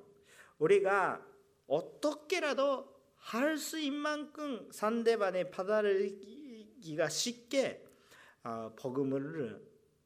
우리가 0.60 1.26
어떻게라도 1.66 3.01
할수 3.22 3.80
있는 3.80 4.00
만큼 4.00 4.68
상대방의 4.72 5.52
받아들이기가 5.52 7.08
쉽게 7.08 7.86
어, 8.44 8.74
복음을 8.78 9.62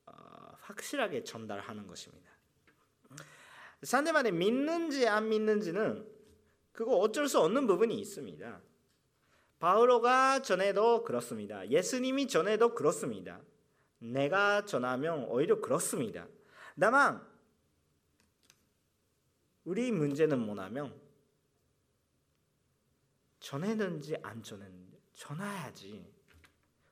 어, 0.05 0.11
확실하게 0.59 1.23
전달하는 1.23 1.87
것입니다. 1.87 2.29
상대방이 3.81 4.31
믿는지 4.31 5.07
안 5.07 5.29
믿는지는 5.29 6.07
그거 6.71 6.97
어쩔 6.97 7.27
수 7.27 7.39
없는 7.39 7.67
부분이 7.67 7.97
있습니다. 7.99 8.61
바울로가 9.59 10.41
전에도 10.41 11.03
그렇습니다. 11.03 11.67
예수님이 11.69 12.27
전에도 12.27 12.75
그렇습니다. 12.75 13.41
내가 13.99 14.65
전하면 14.65 15.23
오히려 15.29 15.61
그렇습니다. 15.61 16.27
다만 16.77 17.25
우리 19.63 19.91
문제는 19.91 20.39
뭐냐면 20.39 21.04
전했는지 23.45 24.17
안 24.23 24.41
전했는지 24.41 24.99
전해야지. 25.13 26.03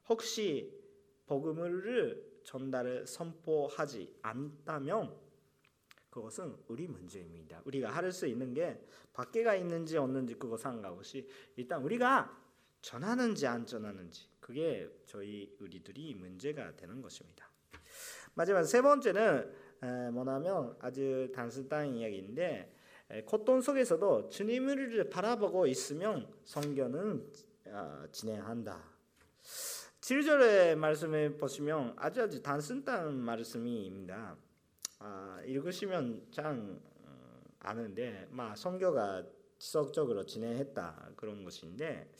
혹시 0.08 0.72
복음을 1.26 2.42
전달을 2.44 3.08
선포하지 3.08 4.20
않다면 4.22 5.18
그것은 6.12 6.56
우리 6.68 6.88
문제입니다. 6.88 7.63
우리가 7.66 7.89
할 7.89 8.12
수 8.12 8.28
있는 8.28 8.54
게 8.54 8.80
밖에가 9.13 9.56
있는지 9.56 9.98
없는지 9.98 10.36
그거 10.36 10.56
상관없이 10.56 11.28
일단 11.56 11.82
우리가 11.82 12.39
전하는지 12.82 13.48
안 13.48 13.66
전하는지 13.66 14.30
그게 14.39 14.88
저희 15.08 15.58
우리들이 15.60 16.13
문제가 16.13 16.76
되는 16.76 17.02
것입니다. 17.02 17.50
마지막 18.36 18.63
세 18.63 18.84
번째는 18.84 20.12
뭐냐면 20.13 20.78
아주 20.80 21.32
단순한 21.34 21.96
이야기인데 21.96 22.76
고통 23.26 23.62
속에서도 23.62 24.30
주님을 24.30 25.10
바라보고 25.10 25.68
있으면 25.68 26.28
성경은 26.46 27.32
어, 27.68 28.04
진행한다. 28.12 28.84
7절의 30.02 30.76
말씀을 30.76 31.38
보시면 31.38 31.94
아주 31.96 32.22
아주 32.24 32.42
단순한 32.42 33.16
말씀입니다. 33.16 34.36
아, 35.00 35.42
읽으시면 35.46 36.28
참 36.32 36.82
어, 37.06 37.42
아는데, 37.60 38.28
막 38.30 38.58
성교가 38.58 39.24
지속적으로 39.58 40.26
진행했다 40.26 41.12
그런 41.16 41.44
것인데, 41.44 42.12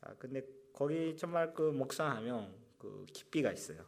아, 0.00 0.14
근데 0.18 0.42
거기 0.72 1.16
정말 1.16 1.54
그 1.54 1.62
묵상하면 1.62 2.54
그 2.78 3.06
깊이가 3.12 3.52
있어요. 3.52 3.84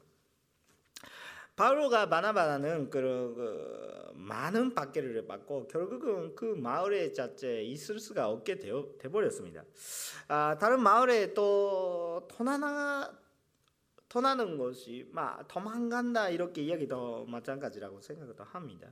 바울가 1.56 2.08
바나바나는 2.08 2.90
그, 2.90 3.00
그 3.00 4.12
많은 4.14 4.74
박해를 4.74 5.26
받고 5.26 5.68
결국은 5.68 6.34
그 6.34 6.44
마을에 6.44 7.12
자체 7.12 7.62
있을 7.62 7.98
수가 7.98 8.28
없게 8.28 8.58
되어 8.58 8.88
버렸습니다. 9.12 9.64
아, 10.28 10.56
다른 10.58 10.80
마을에 10.80 11.32
또 11.34 12.26
토나나 12.28 13.24
떠나는 14.08 14.58
것이 14.58 15.08
막 15.12 15.46
도망간다 15.48 16.28
이렇게 16.28 16.62
이야기도 16.62 17.24
마찬가지라고 17.26 18.00
생각도 18.00 18.44
합니다. 18.44 18.88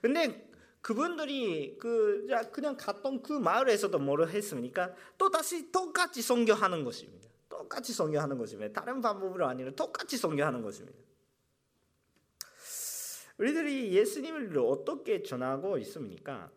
근데 0.00 0.50
그분들이 0.80 1.78
그 1.78 2.26
그냥 2.50 2.76
갔던 2.76 3.22
그 3.22 3.32
마을에서도 3.32 3.96
뭐를 4.00 4.30
했습니까? 4.30 4.92
또 5.16 5.30
다시 5.30 5.70
똑같이 5.70 6.22
선교하는 6.22 6.82
것입니다. 6.82 7.28
똑같이 7.48 7.92
선교하는 7.92 8.36
것입니다. 8.36 8.80
다른 8.80 9.00
방법으로 9.00 9.46
아니라 9.46 9.70
똑같이 9.70 10.16
선교하는 10.16 10.60
것입니다. 10.62 10.98
우리들이 13.38 13.92
예수님을 13.92 14.58
어떻게 14.58 15.22
전하고 15.22 15.78
있습니까? 15.78 16.50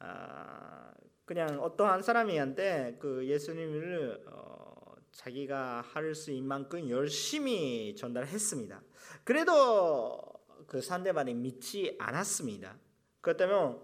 아, 0.00 0.92
그냥 1.24 1.60
어떠한 1.60 2.02
사람이한테 2.02 2.96
그 3.00 3.26
예수님을 3.26 4.24
어, 4.26 4.94
자기가 5.12 5.82
할 5.82 6.14
수 6.14 6.30
있는 6.30 6.48
만큼 6.48 6.88
열심히 6.88 7.94
전달했습니다. 7.96 8.82
그래도 9.24 10.20
그 10.66 10.80
상대방이 10.80 11.34
믿지 11.34 11.96
않았습니다. 11.98 12.76
그것 13.20 13.36
때문에 13.36 13.78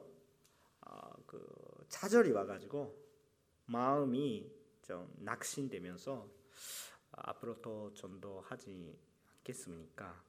어, 0.81 1.13
그 1.27 1.85
좌절이 1.89 2.31
와가지고 2.33 2.95
마음이 3.67 4.51
좀 4.83 5.13
낙심되면서 5.19 6.29
앞으로 7.13 7.61
더 7.61 7.93
전도하지 7.95 8.99
않겠습니까? 9.39 10.23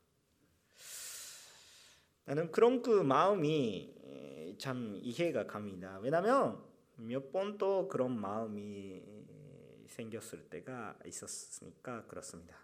나는 2.25 2.51
그런 2.51 2.81
그 2.81 2.89
마음이 3.01 3.93
참 4.57 4.97
이해가 5.01 5.45
갑니다. 5.47 5.99
왜냐하면 6.01 6.63
몇 6.97 7.31
번 7.31 7.57
또 7.57 7.87
그런 7.87 8.19
마음이 8.19 9.01
생겼을 9.87 10.49
때가 10.49 10.97
있었으니까 11.05 12.05
그렇습니다. 12.07 12.57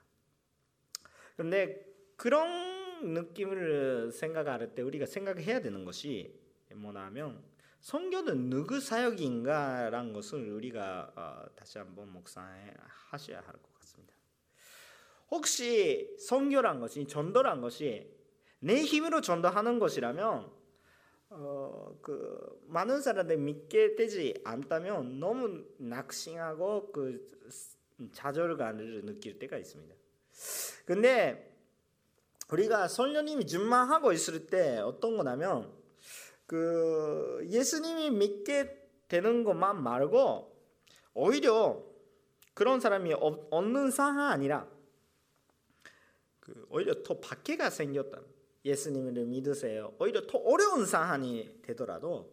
그런데 1.36 1.86
그런 2.16 3.14
느낌을 3.14 4.12
생각할 4.12 4.74
때 4.76 4.82
우리가 4.82 5.06
생각해야 5.06 5.62
되는 5.62 5.86
것이 5.86 6.40
뭐냐면 6.74 7.44
성교는 7.82 8.50
누구 8.50 8.80
사역인가라는 8.80 10.14
것을 10.14 10.52
우리가 10.52 11.12
어, 11.16 11.56
다시 11.56 11.78
한번 11.80 12.10
묵상하셔야 12.10 13.42
할 13.42 13.54
것 13.62 13.74
같습니다. 13.80 14.14
혹시 15.32 16.16
성교란 16.20 16.80
것이 16.80 17.08
전도란 17.08 17.62
것이 17.62 18.21
내 18.64 18.82
힘으로 18.84 19.22
전도하는 19.22 19.80
것이라면 19.80 20.50
어, 21.32 21.98
그 22.02 22.62
많은 22.68 23.02
사람들이 23.02 23.38
믿게 23.40 23.96
되지 23.96 24.40
않다면 24.44 25.20
너무 25.20 25.64
낙심하고 25.78 26.92
그 26.92 27.28
좌절감을 28.14 29.06
느낄 29.06 29.40
때가 29.40 29.58
있습니다. 29.58 29.96
근데 30.86 31.52
우리가 32.52 32.88
성령님이 32.88 33.48
준마하고 33.48 34.12
있을 34.12 34.48
때 34.48 34.78
어떤 34.80 35.18
거냐면 35.18 35.72
그 36.46 37.48
예수님이 37.50 38.12
믿게 38.12 38.78
되는 39.08 39.44
것만 39.44 39.82
말고 39.82 40.54
오히려 41.14 41.82
그런 42.54 42.80
사람이 42.80 43.14
없는 43.14 43.92
상황 43.92 44.30
아니라 44.30 44.68
그 46.42 46.66
오히려 46.70 47.02
더 47.04 47.20
박해가 47.20 47.70
생겼다. 47.70 48.20
예수님을 48.64 49.26
믿으세요. 49.26 49.96
오히려 50.00 50.26
더 50.28 50.38
어려운 50.38 50.86
사안이 50.86 51.62
되더라도 51.64 52.32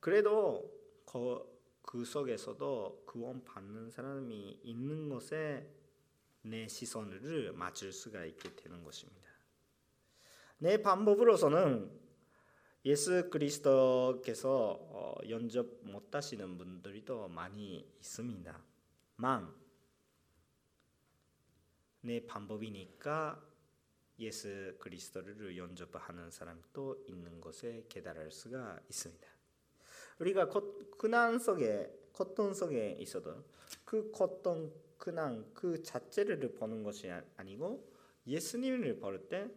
그래도 0.00 0.70
그, 1.04 1.44
그 1.82 2.04
속에서도 2.04 3.04
구원 3.06 3.44
받는 3.44 3.90
사람이 3.90 4.60
있는 4.62 5.08
것에 5.08 5.68
내 6.42 6.66
시선을 6.66 7.52
맞출 7.52 7.92
수가 7.92 8.24
있게 8.24 8.56
되는 8.56 8.82
것입니다. 8.82 9.22
내 10.58 10.80
방법으로서는 10.80 12.00
예수 12.84 13.30
그리스도께서 13.30 14.78
어, 14.90 15.14
연접 15.28 15.66
못 15.82 16.12
하시는 16.14 16.58
분들이 16.58 17.04
더 17.04 17.28
많이 17.28 17.78
있습니다. 17.98 18.60
만, 19.16 19.54
내 22.00 22.26
방법이니까 22.26 23.51
예수 24.22 24.74
그리스도를 24.78 25.56
연접하는 25.56 26.30
사람도 26.30 27.04
있는 27.08 27.40
것에 27.40 27.84
깨달을 27.88 28.30
수가 28.30 28.80
있습니다. 28.88 29.28
우리가 30.20 30.48
고난 30.48 31.38
속에 31.38 31.92
고통 32.12 32.54
속에 32.54 32.96
있어도 33.00 33.44
그 33.84 34.10
고통 34.10 34.72
그냥 34.96 35.50
그 35.52 35.82
자체를 35.82 36.38
보는 36.54 36.82
것이 36.84 37.10
아니고 37.36 37.90
예수님을 38.26 39.00
볼 39.00 39.28
때, 39.28 39.50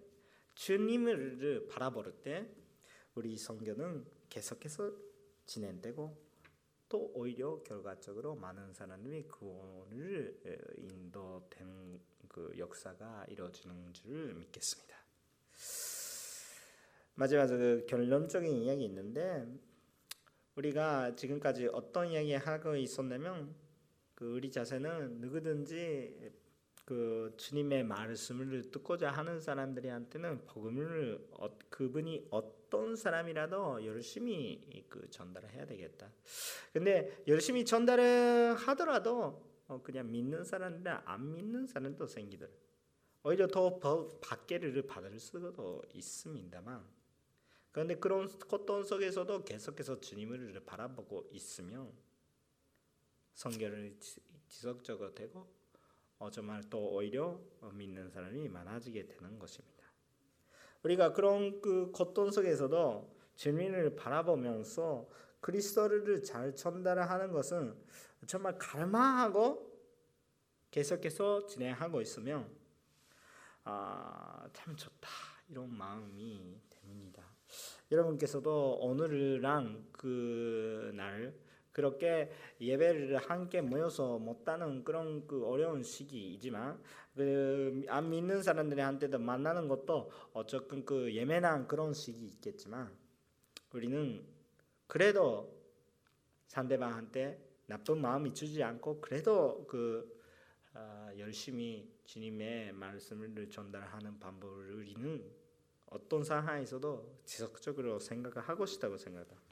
주님을 0.56 1.68
바라볼 1.70 2.12
때 2.24 2.50
우리 3.14 3.38
성경은 3.38 4.06
계속해서 4.30 4.92
진행되고 5.46 6.25
또 6.88 7.12
오히려 7.14 7.62
결과적으로 7.64 8.36
많은 8.36 8.74
사람이 8.74 9.24
구원을 9.24 10.40
인도된 10.78 12.00
그 12.28 12.54
역사가 12.58 13.26
이루어지는 13.30 13.94
줄 13.94 14.34
믿겠습니다. 14.36 14.96
마지막으로 17.16 17.58
그 17.58 17.86
결론적인 17.88 18.52
이야기 18.52 18.84
있는데 18.86 19.48
우리가 20.56 21.16
지금까지 21.16 21.68
어떤 21.68 22.12
이야기 22.12 22.34
하고 22.34 22.76
있었냐면 22.76 23.56
그 24.14 24.36
우리 24.36 24.52
자세는 24.52 25.20
누구든지 25.20 26.32
그 26.86 27.34
주님의 27.38 27.84
말씀을 27.84 28.70
듣고자 28.70 29.12
하는 29.12 29.42
사람들한테는 29.42 30.46
복음을 30.46 31.28
어, 31.32 31.58
그분이 31.70 32.28
어떤 32.30 32.65
사람이라도 32.96 33.86
열심히 33.86 34.86
그 34.90 35.10
전달을 35.10 35.52
해야 35.52 35.66
되겠다. 35.66 36.12
근데 36.74 37.24
열심히 37.28 37.64
전달을 37.64 38.56
하더라도 38.56 39.44
어, 39.68 39.82
그냥 39.82 40.12
믿는 40.12 40.44
사람이나 40.44 41.04
안 41.06 41.34
믿는 41.34 41.66
사람도 41.66 42.06
생기더라. 42.08 42.52
오히려 43.24 43.48
더 43.48 43.80
박해를 44.22 44.86
받을 44.86 45.20
수도 45.20 45.82
있습니다만 45.94 46.86
그런데 47.72 47.96
그런 47.96 48.28
고통 48.40 48.84
속에서도 48.84 49.44
계속해서 49.44 50.00
주님을 50.00 50.62
바라보고 50.66 51.30
있으면 51.32 51.92
성결을 53.34 53.98
지속적으로 54.48 55.14
되고 55.14 55.46
어, 56.18 56.30
정말 56.30 56.64
또 56.70 56.94
오히려 56.94 57.40
믿는 57.74 58.10
사람이 58.10 58.48
많아지게 58.48 59.08
되는 59.08 59.38
것입니다. 59.38 59.75
우리가 60.86 61.14
그런 61.14 61.62
그 61.62 61.92
고통 61.92 62.30
속에서도 62.30 63.12
주님을 63.36 63.96
바라보면서 63.96 65.10
그리스도를 65.40 66.24
잘 66.24 66.56
전달하는 66.56 67.32
것은 67.32 67.76
정말 68.28 68.58
갈망하고 68.60 69.66
계속해서 70.70 71.48
진행하고 71.48 72.02
있으면 72.02 72.48
아, 73.64 74.48
참 74.54 74.76
좋다 74.76 75.10
이런 75.48 75.76
마음이 75.76 76.62
됩니다. 76.70 77.24
여러분께서도 77.92 78.78
오늘랑 78.80 79.88
그날 79.92 81.36
그렇게 81.76 82.32
예배를 82.62 83.18
함께 83.18 83.60
모여서 83.60 84.18
못하는 84.18 84.86
그런 84.86 85.28
그 85.28 85.46
어려운 85.46 85.84
시기이지만 85.84 86.82
그 87.16 87.86
안 87.88 88.10
믿는 88.10 88.44
사람들한테도 88.44 89.20
만나는 89.20 89.68
것도 89.68 90.12
어쨌든 90.34 90.86
그 90.86 91.14
예매난 91.14 91.68
그런 91.68 91.94
시기 91.94 92.26
있겠지만 92.28 92.92
우리는 93.74 94.26
그래도 94.88 95.54
상대방한테 96.48 97.42
나쁜 97.68 98.00
마음이 98.00 98.34
주지 98.34 98.62
않고 98.64 99.02
그래도 99.02 99.66
그 99.68 100.14
어, 100.74 101.10
열심히 101.18 101.90
주님의 102.04 102.74
말씀을 102.74 103.50
전달하는 103.50 104.20
방법을 104.20 104.74
우리는 104.74 105.32
어떤 105.88 106.24
상황에서도 106.24 107.22
지속적으로 107.26 108.00
생각을 108.00 108.48
하고 108.48 108.66
싶다고 108.66 108.98
생각합니다. 108.98 109.45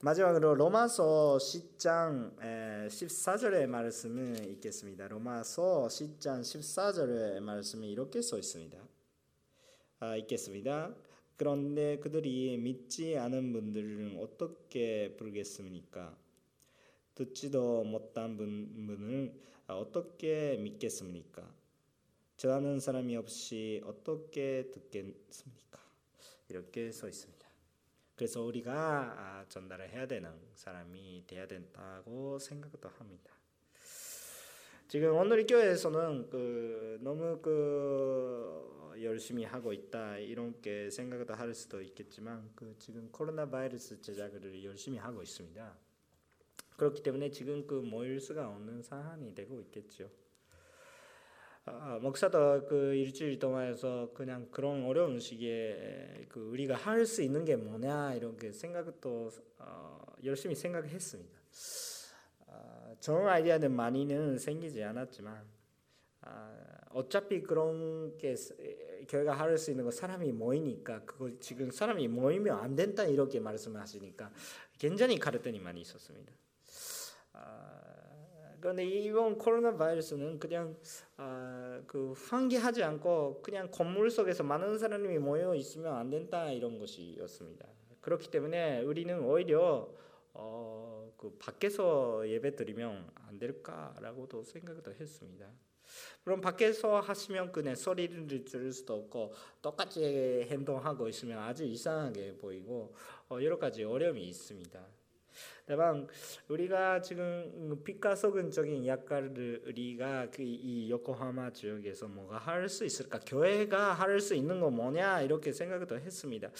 마지막으로 0.00 0.54
로마서 0.54 1.38
10장 1.38 2.38
14절의 2.38 3.66
말씀을 3.66 4.48
읽겠습니다. 4.52 5.08
로마서 5.08 5.88
10장 5.88 6.40
14절의 6.42 7.40
말씀이 7.40 7.90
이렇게 7.90 8.22
써 8.22 8.38
있습니다. 8.38 8.78
아, 9.98 10.16
읽겠습니다. 10.18 10.94
그런데 11.36 11.98
그들이 11.98 12.58
믿지 12.58 13.18
않은 13.18 13.52
분들은 13.52 14.20
어떻게 14.20 15.16
부르겠습니까? 15.16 16.16
듣지도 17.16 17.82
못한 17.82 18.36
분을 18.36 19.34
어떻게 19.66 20.58
믿겠습니까? 20.58 21.42
저하는 22.36 22.78
사람이 22.78 23.16
없이 23.16 23.82
어떻게 23.84 24.70
듣겠습니까? 24.70 25.80
이렇게 26.50 26.92
써 26.92 27.08
있습니다. 27.08 27.47
그래서 28.18 28.42
우리가 28.42 29.14
아, 29.16 29.44
전달을 29.48 29.90
해야 29.90 30.04
되는 30.04 30.28
사람이 30.56 31.22
돼야 31.28 31.46
된다고 31.46 32.36
생각도 32.40 32.88
합니다. 32.88 33.32
지금 34.88 35.14
오늘 35.14 35.46
교회에서는 35.46 36.28
그 36.28 36.98
너무 37.00 37.40
그 37.40 38.98
열심히 39.00 39.44
하고 39.44 39.72
있다 39.72 40.18
이렇게 40.18 40.90
생각도 40.90 41.32
할 41.32 41.54
수도 41.54 41.80
있겠지만 41.80 42.50
그 42.56 42.74
지금 42.80 43.08
코로나 43.12 43.48
바이러스 43.48 44.00
제작을 44.00 44.64
열심히 44.64 44.98
하고 44.98 45.22
있습니다. 45.22 45.78
그렇기 46.76 47.04
때문에 47.04 47.30
지금 47.30 47.68
그 47.68 47.74
모일 47.74 48.18
수가 48.20 48.48
없는 48.48 48.82
상황이 48.82 49.32
되고 49.32 49.60
있겠죠. 49.60 50.10
아, 51.80 51.98
목사도 52.00 52.66
그 52.66 52.94
일주일 52.94 53.38
동안에서 53.38 54.10
그냥 54.14 54.48
그런 54.50 54.84
어려운 54.84 55.18
시기에 55.20 56.26
그 56.28 56.40
우리가 56.40 56.74
할 56.74 57.04
수 57.06 57.22
있는 57.22 57.44
게 57.44 57.56
뭐냐 57.56 58.14
이렇게 58.14 58.52
생각도 58.52 59.30
어, 59.58 60.00
열심히 60.24 60.54
생각했습니다. 60.54 61.38
어, 62.46 62.96
좋은 63.00 63.26
아이디어는 63.28 63.72
많이는 63.72 64.38
생기지 64.38 64.82
않았지만 64.82 65.44
아, 66.22 66.54
어차피 66.90 67.42
그런 67.42 68.16
게 68.18 68.34
교회가 69.08 69.32
할 69.32 69.56
수 69.58 69.70
있는 69.70 69.84
거 69.84 69.90
사람이 69.90 70.32
모이니까 70.32 71.04
그거 71.04 71.30
지금 71.40 71.70
사람이 71.70 72.08
모이면 72.08 72.58
안 72.58 72.74
된다 72.76 73.04
이렇게 73.04 73.40
말씀하시니까 73.40 74.30
굉장히 74.78 75.18
가르침이 75.18 75.58
많이 75.60 75.80
있었습니다. 75.82 76.32
아, 77.32 77.97
그런데 78.60 78.84
이번 78.84 79.38
코로나 79.38 79.76
바이러스는 79.76 80.38
그냥 80.38 80.76
아, 81.16 81.80
그 81.86 82.12
환기하지 82.12 82.82
않고 82.82 83.40
그냥 83.42 83.70
건물 83.70 84.10
속에서 84.10 84.42
많은 84.42 84.78
사람이 84.78 85.18
모여 85.18 85.54
있으면 85.54 85.94
안 85.94 86.10
된다 86.10 86.50
이런 86.50 86.78
것이었습니다. 86.78 87.66
그렇기 88.00 88.30
때문에 88.30 88.82
우리는 88.82 89.20
오히려 89.20 89.88
어, 90.34 91.12
그 91.16 91.36
밖에서 91.38 92.28
예배 92.28 92.56
드리면 92.56 93.10
안 93.26 93.38
될까라고도 93.38 94.42
생각도 94.42 94.92
했습니다. 94.92 95.50
그럼 96.22 96.40
밖에서 96.40 97.00
하시면 97.00 97.52
그냥 97.52 97.74
소리를 97.74 98.44
들을 98.44 98.72
수도 98.72 98.94
없고 98.94 99.32
똑같이 99.62 100.46
행동하고 100.50 101.08
있으면 101.08 101.38
아주 101.38 101.64
이상하게 101.64 102.36
보이고 102.36 102.94
어, 103.28 103.38
여러 103.42 103.58
가지 103.58 103.84
어려움이 103.84 104.22
있습니다. 104.28 104.97
다만 105.68 106.08
우리가 106.48 107.02
지금 107.02 107.78
빛가속은적인 107.84 108.86
역할을 108.86 109.62
우리가 109.66 110.30
그 110.30 110.42
이 110.42 110.90
요코하마 110.90 111.52
지역에서 111.52 112.08
뭐가 112.08 112.38
할 112.38 112.68
수 112.68 112.84
있을까? 112.84 113.20
교회가 113.26 113.92
할 113.92 114.20
수 114.20 114.34
있는 114.34 114.60
거 114.60 114.70
뭐냐 114.70 115.22
이렇게 115.22 115.52
생각도 115.52 115.98
했습니다. 115.98 116.50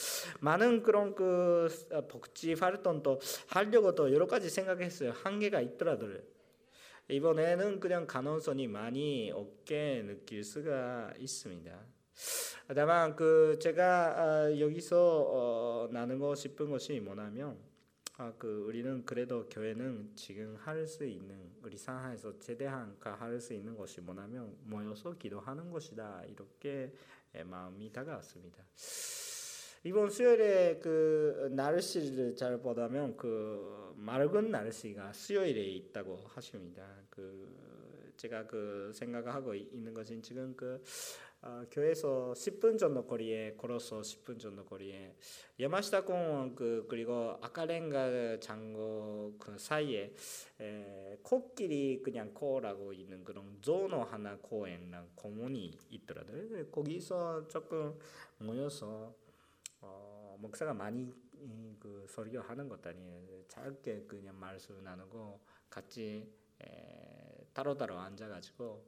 많은 0.40 0.82
그런 0.82 1.14
그 1.14 1.68
복지 2.08 2.54
활동도 2.54 3.18
하려고도 3.48 4.12
여러 4.12 4.26
가지 4.26 4.48
생각했어요. 4.50 5.12
한계가 5.12 5.60
있더라도 5.62 6.06
이번에는 7.08 7.80
그냥 7.80 8.06
가능성이 8.06 8.68
많이 8.68 9.30
없게 9.30 10.02
느낄 10.06 10.44
수가 10.44 11.14
있습니다. 11.18 11.78
다만 12.74 13.16
그 13.16 13.58
제가 13.60 14.20
아, 14.20 14.60
여기서 14.60 15.24
어, 15.26 15.88
나누고 15.90 16.34
싶은 16.34 16.70
것이 16.70 17.00
뭐냐면 17.00 17.67
아, 18.20 18.32
그 18.36 18.64
우리는 18.66 19.04
그래도 19.04 19.48
교회는 19.48 20.10
지금 20.16 20.56
할 20.56 20.84
수 20.88 21.04
있는 21.04 21.52
우리 21.62 21.78
상황에서 21.78 22.36
최대한 22.40 22.96
할 23.00 23.40
수 23.40 23.54
있는 23.54 23.76
것이 23.76 24.00
뭐냐면 24.00 24.56
모여서 24.64 25.16
기도하는 25.16 25.70
것이다 25.70 26.24
이렇게 26.26 26.92
마음이 27.44 27.92
다가왔습니다. 27.92 28.64
이번 29.84 30.10
수요일에 30.10 30.80
그 30.82 31.48
날씨를 31.52 32.34
잘 32.34 32.60
보다면 32.60 33.16
그 33.16 33.94
맑은 33.96 34.50
날씨가 34.50 35.12
수요일에 35.12 35.62
있다고 35.62 36.16
하십니다. 36.26 36.84
그 37.10 37.46
제가 38.16 38.48
그 38.48 38.90
생각하고 38.94 39.54
있는 39.54 39.94
것은 39.94 40.20
지금 40.22 40.56
그 40.56 40.82
어, 41.40 41.64
교회에서 41.70 42.32
10분 42.34 42.78
정도 42.78 43.06
거리에 43.06 43.54
걸어서 43.56 44.00
10분 44.00 44.40
정도 44.40 44.64
거리에 44.64 45.14
야마시타 45.60 46.04
공원 46.04 46.56
그 46.56 46.84
그리고 46.88 47.38
아카렌가 47.40 48.40
장고 48.40 49.36
그 49.38 49.56
사이에 49.56 50.12
에, 50.60 51.18
코끼리 51.22 52.02
그냥 52.02 52.34
코라고 52.34 52.92
있는 52.92 53.22
그런 53.22 53.56
조노 53.62 54.02
하나 54.02 54.36
공원이랑 54.38 55.10
공원이 55.14 55.78
있더라고요. 55.90 56.70
거기서 56.72 57.46
조금 57.46 57.96
모여서 58.38 59.14
어, 59.80 60.36
목사가 60.40 60.74
많이 60.74 61.14
이, 61.34 61.76
그 61.78 62.04
설교하는 62.08 62.68
것도 62.68 62.90
아니에요. 62.90 63.46
짧게 63.46 64.06
그냥 64.08 64.38
말씀 64.40 64.82
나누고 64.82 65.38
같이 65.70 66.28
에, 66.60 67.46
따로따로 67.52 67.96
앉아가지고 67.96 68.84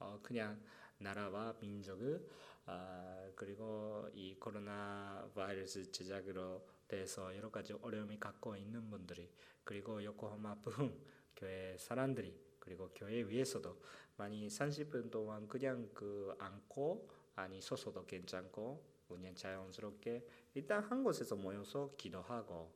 어, 0.00 0.18
그냥 0.20 0.60
나라와 1.02 1.54
민족을 1.60 2.26
아, 2.66 3.28
그리고 3.34 4.08
이 4.14 4.34
코로나 4.38 5.28
바이러스 5.34 5.90
제작으로 5.90 6.66
돼서 6.86 7.34
여러 7.36 7.50
가지 7.50 7.72
어려움이 7.72 8.20
갖고 8.20 8.56
있는 8.56 8.88
분들이 8.88 9.30
그리고 9.64 10.02
요코하마 10.02 10.56
부흥 10.62 10.96
교회 11.36 11.76
사람들이 11.78 12.38
그리고 12.58 12.90
교회 12.94 13.22
위에서도 13.22 13.82
많이 14.16 14.46
30분 14.46 15.10
동안 15.10 15.48
그냥 15.48 15.90
그 15.92 16.34
앉고 16.38 17.08
아니 17.34 17.60
서서도 17.60 18.06
괜찮고 18.06 18.92
그냥 19.08 19.34
자연스럽게 19.34 20.24
일단 20.54 20.82
한 20.84 21.02
곳에서 21.02 21.34
모여서 21.34 21.92
기도하고 21.96 22.72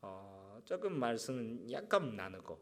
어, 0.00 0.60
조금 0.64 0.98
말씀 0.98 1.70
약간 1.70 2.16
나누고 2.16 2.58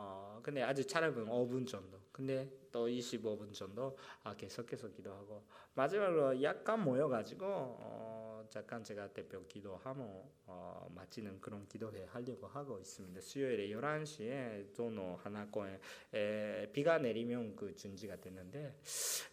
어 0.00 0.38
근데 0.44 0.62
아주 0.62 0.86
짧은 0.86 1.26
5분 1.26 1.66
정도. 1.66 1.98
근데 2.12 2.48
또 2.70 2.88
25분 2.88 3.52
정도 3.52 3.96
아 4.22 4.34
계속해서 4.34 4.88
기도하고 4.90 5.44
마지막으로 5.74 6.40
약간 6.42 6.82
모여가지고 6.84 7.44
어 7.44 8.46
잠깐 8.48 8.84
제가 8.84 9.12
대표 9.12 9.44
기도하고 9.48 10.32
어 10.46 10.88
마치는 10.94 11.40
그런 11.40 11.66
기도회 11.66 12.04
하려고 12.04 12.46
하고 12.46 12.78
있습니다. 12.78 13.20
수요일에 13.20 13.68
11시에 13.70 14.72
도노 14.72 15.16
하나코에 15.16 15.80
에, 16.14 16.70
비가 16.72 16.98
내리면 16.98 17.56
그 17.56 17.74
준지가 17.74 18.20
됐는데 18.20 18.76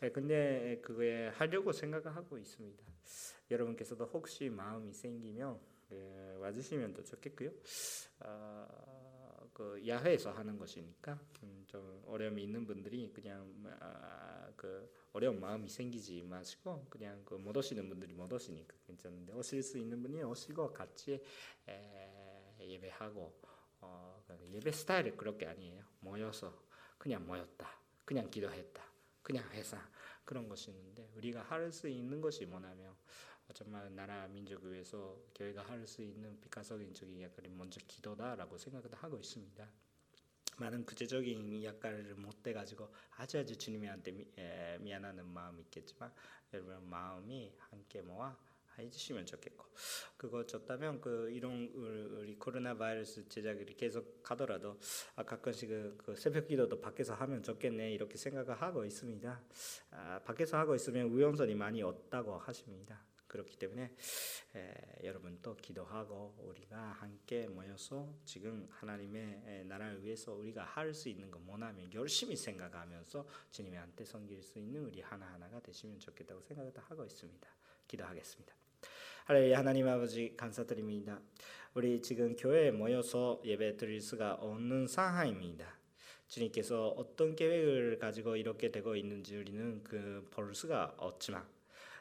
에, 0.02 0.10
근데 0.10 0.80
그거에 0.82 1.28
하려고 1.28 1.72
생각하고 1.72 2.40
있습니다. 2.40 2.84
여러분께서도 3.52 4.06
혹시 4.06 4.50
마음이 4.50 4.94
생기면 4.94 5.60
에, 5.92 6.36
와주시면 6.40 6.96
더 6.96 7.04
좋겠고요. 7.04 7.52
어, 8.22 9.05
그 9.56 9.82
야외에서 9.88 10.32
하는 10.34 10.58
것이니까 10.58 11.18
음, 11.44 11.64
좀 11.66 12.04
어려움이 12.08 12.44
있는 12.44 12.66
분들이 12.68 13.10
그냥 13.14 13.54
아, 13.80 14.52
그 14.58 14.92
어려운 15.14 15.40
마음이 15.40 15.70
생기지 15.70 16.24
마시고 16.24 16.88
그냥 16.90 17.24
그 17.24 17.36
못 17.36 17.56
오시는 17.56 17.88
분들이 17.88 18.14
못 18.14 18.32
오시니까 18.34 18.76
괜찮은데 18.86 19.32
오실 19.34 19.64
수 19.64 19.78
있는 19.78 20.02
분이 20.04 20.22
오시고 20.24 20.74
같이 20.74 21.22
에, 21.70 22.56
예배하고 22.60 23.42
어, 23.80 24.24
그 24.28 24.38
예배 24.52 24.72
스타일이 24.74 25.12
그렇게 25.16 25.46
아니에요. 25.48 25.86
모여서 26.02 26.54
그냥 26.98 27.26
모였다 27.26 27.70
그냥 28.04 28.30
기도했다 28.30 28.84
그냥 29.22 29.50
회사 29.52 29.80
그런 30.26 30.50
것이 30.50 30.72
있는데 30.72 31.08
우리가 31.16 31.44
할 31.44 31.72
수 31.72 31.88
있는 31.88 32.20
것이 32.20 32.46
뭐냐면 32.46 32.94
정말 33.54 33.94
나라 33.96 34.28
민족을 34.28 34.74
위해서 34.74 35.18
교회가 35.36 35.64
할 35.64 35.86
수 35.88 36.02
있는 36.02 36.40
비가적인 36.42 36.94
역할이 37.22 37.50
먼저 37.50 37.80
기도다라고 37.88 38.58
생각을 38.58 38.92
하고 38.96 39.18
있습니다. 39.18 39.70
많은 40.58 40.86
구체적인 40.86 41.64
역할을 41.64 42.16
못 42.16 42.42
돼가지고 42.42 42.90
아주 43.18 43.40
아주 43.40 43.58
주님한테 43.58 44.12
미, 44.12 44.26
에, 44.38 44.78
미안하는 44.80 45.26
마음이 45.28 45.62
있겠지만 45.64 46.12
여러분 46.54 46.90
마음이 46.90 47.54
함께 47.60 48.02
모아 48.02 48.36
해주시면 48.78 49.26
좋겠고 49.26 49.66
그거 50.18 50.46
줬다면 50.46 51.02
그 51.02 51.30
이런 51.32 51.72
우리 51.74 52.36
코로나 52.36 52.76
바이러스 52.76 53.28
제작이 53.28 53.66
계속 53.76 54.22
가더라도 54.24 54.80
아 55.16 55.24
가끔씩 55.24 55.70
그, 55.70 55.98
그 55.98 56.16
새벽 56.16 56.48
기도도 56.48 56.80
밖에서 56.82 57.14
하면 57.14 57.44
좋겠네 57.44 57.94
이렇게 57.94 58.18
생각을 58.18 58.62
하고 58.62 58.86
있습니다. 58.86 59.42
아, 59.92 60.20
밖에서 60.24 60.58
하고 60.58 60.76
있으면 60.76 61.08
우연선이 61.08 61.56
많이 61.56 61.82
없다고 61.82 62.38
하십니다. 62.38 63.05
그렇기 63.28 63.58
때문에 63.58 63.92
에, 64.56 64.74
여러분도 65.04 65.56
기도하고 65.58 66.36
우리가 66.40 66.78
함께 66.78 67.48
모여서 67.48 68.14
지금 68.26 68.68
하나님의 68.72 69.66
나라를 69.66 70.04
위해서 70.04 70.34
우리가 70.34 70.64
할 70.64 70.94
수 70.94 71.10
있는 71.10 71.30
거 71.30 71.40
뭐냐면 71.40 71.92
열심히 71.94 72.36
생각하면서 72.36 73.28
주님한테 73.52 74.06
섬길 74.06 74.42
수 74.42 74.60
있는 74.60 74.86
우리 74.86 75.02
하나하나가 75.02 75.60
되시면 75.60 76.00
좋겠다고 76.00 76.42
생각을 76.42 76.72
하고 76.78 77.04
있습니다. 77.06 77.48
기도하겠습니다. 77.88 78.56
할렐루야 79.26 79.58
하나님 79.58 79.88
아버지 79.88 80.36
감사드립니다. 80.38 81.20
우리 81.74 82.02
지금 82.02 82.36
교회에 82.36 82.72
모여서 82.72 83.42
예배 83.44 83.76
드릴 83.78 84.00
수가 84.00 84.36
없는 84.36 84.88
상황입니다. 84.88 85.78
주님께서 86.28 86.90
어떤 86.90 87.36
계획을 87.36 87.98
가지고 88.00 88.36
이렇게 88.36 88.72
되고 88.72 88.96
있는지 88.96 89.36
우리는 89.36 89.84
그 89.84 90.28
볼 90.32 90.54
수가 90.56 90.94
없지만 90.98 91.46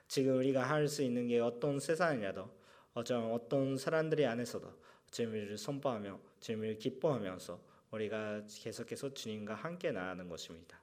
지금 0.09 0.37
우리가 0.38 0.62
할 0.62 0.88
수 0.88 1.03
있는 1.03 1.27
게 1.29 1.40
어떤 1.40 1.81
세상이라도 1.81 2.51
어떤 2.95 3.33
어떤 3.33 3.77
사람들이 3.77 4.27
안에서도 4.27 4.73
주님을 5.11 5.59
선포하며 5.59 6.21
주님을 6.40 6.79
기뻐하면서 6.79 7.61
우리가 7.90 8.43
계속해서 8.49 9.14
주님과 9.14 9.55
함께 9.55 9.93
나가는 9.93 10.29
것입니다. 10.29 10.81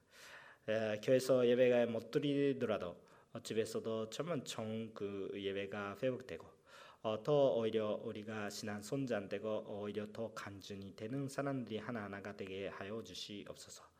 에, 0.68 1.00
교회에서 1.02 1.48
예배가 1.48 1.86
못 1.88 2.12
드리더라도 2.12 2.96
집에서도 3.44 4.10
정말 4.10 4.44
정그 4.44 5.32
예배가 5.36 5.98
회복되고 6.02 6.46
어, 7.04 7.24
더 7.24 7.56
오히려 7.56 8.00
우리가 8.04 8.50
신앙 8.50 8.82
손자되고 8.82 9.66
오히려 9.68 10.06
더 10.14 10.32
간증이 10.34 10.96
되는 10.96 11.28
사람들이 11.28 11.80
하나하나가 11.80 12.36
되게 12.36 12.68
하여 12.68 13.02
주시옵소서. 13.02 13.91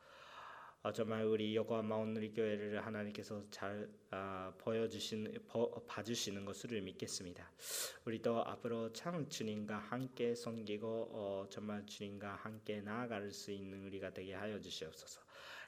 어, 0.84 0.92
정말 0.92 1.24
우리 1.24 1.54
요코하마 1.54 1.94
온누리 1.94 2.32
교회를 2.32 2.84
하나님께서 2.84 3.40
잘 3.52 3.88
어, 4.10 4.52
보여주신 4.58 5.32
보, 5.46 5.70
봐주시는 5.86 6.44
것을 6.44 6.82
믿겠습니다. 6.82 7.52
우리도 8.04 8.44
앞으로 8.44 8.92
참 8.92 9.28
주님과 9.28 9.78
함께 9.78 10.34
섬기고 10.34 11.10
어, 11.12 11.46
정말 11.50 11.86
주님과 11.86 12.34
함께 12.34 12.80
나아갈 12.80 13.30
수 13.30 13.52
있는 13.52 13.84
우리가 13.84 14.12
되게 14.12 14.34
하여 14.34 14.58
주시옵소서. 14.60 15.21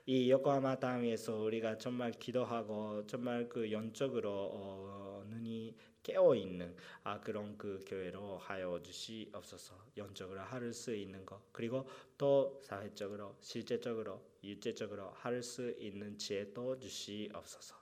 이 0.06 0.30
요코하마 0.30 0.80
땅에서 0.80 1.36
우리가 1.36 1.78
정말 1.78 2.12
기도하고 2.12 3.06
정말 3.06 3.48
그 3.48 3.72
영적으로 3.72 4.50
어, 4.52 5.24
눈이 5.28 5.74
깨어 6.02 6.34
있는 6.34 6.76
아 7.02 7.18
그런 7.20 7.56
그 7.56 7.82
교회로 7.86 8.36
하여 8.36 8.82
주시옵소서. 8.82 9.74
영적으로 9.96 10.42
할수 10.42 10.94
있는 10.94 11.24
것 11.24 11.40
그리고 11.52 11.88
또 12.18 12.60
사회적으로 12.62 13.38
실제적으로 13.40 14.22
육체적으로 14.42 15.10
할 15.12 15.42
수 15.42 15.70
있는 15.78 16.18
지혜도 16.18 16.78
주시옵소서. 16.80 17.74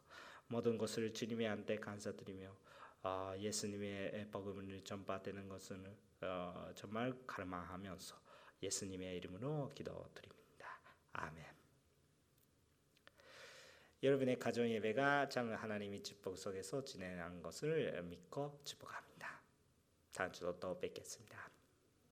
모든 0.47 0.79
것을 0.79 1.13
주님의 1.13 1.49
한테 1.49 1.77
감사드리며 1.77 2.55
어, 3.03 3.35
예수님의 3.37 4.29
복음을 4.31 4.81
전파되는 4.85 5.49
것은 5.49 5.85
어, 6.21 6.71
정말 6.77 7.13
갈망하면서 7.27 8.15
예수님의 8.63 9.17
이름으로 9.17 9.73
기도드립니다. 9.75 10.79
아멘. 11.15 11.62
여러분의 14.03 14.37
가정 14.41 14.69
예배가 14.69 15.29
참 15.29 15.55
하나님의 15.55 16.03
축복 16.03 16.37
속에서 16.37 16.85
진행한 16.85 17.41
것을 17.41 18.03
믿고 18.03 18.61
축복합니다. 18.65 19.41
다음 20.13 20.33
주도 20.33 20.59
또 20.59 20.79
뵙겠습니다. 20.81 21.42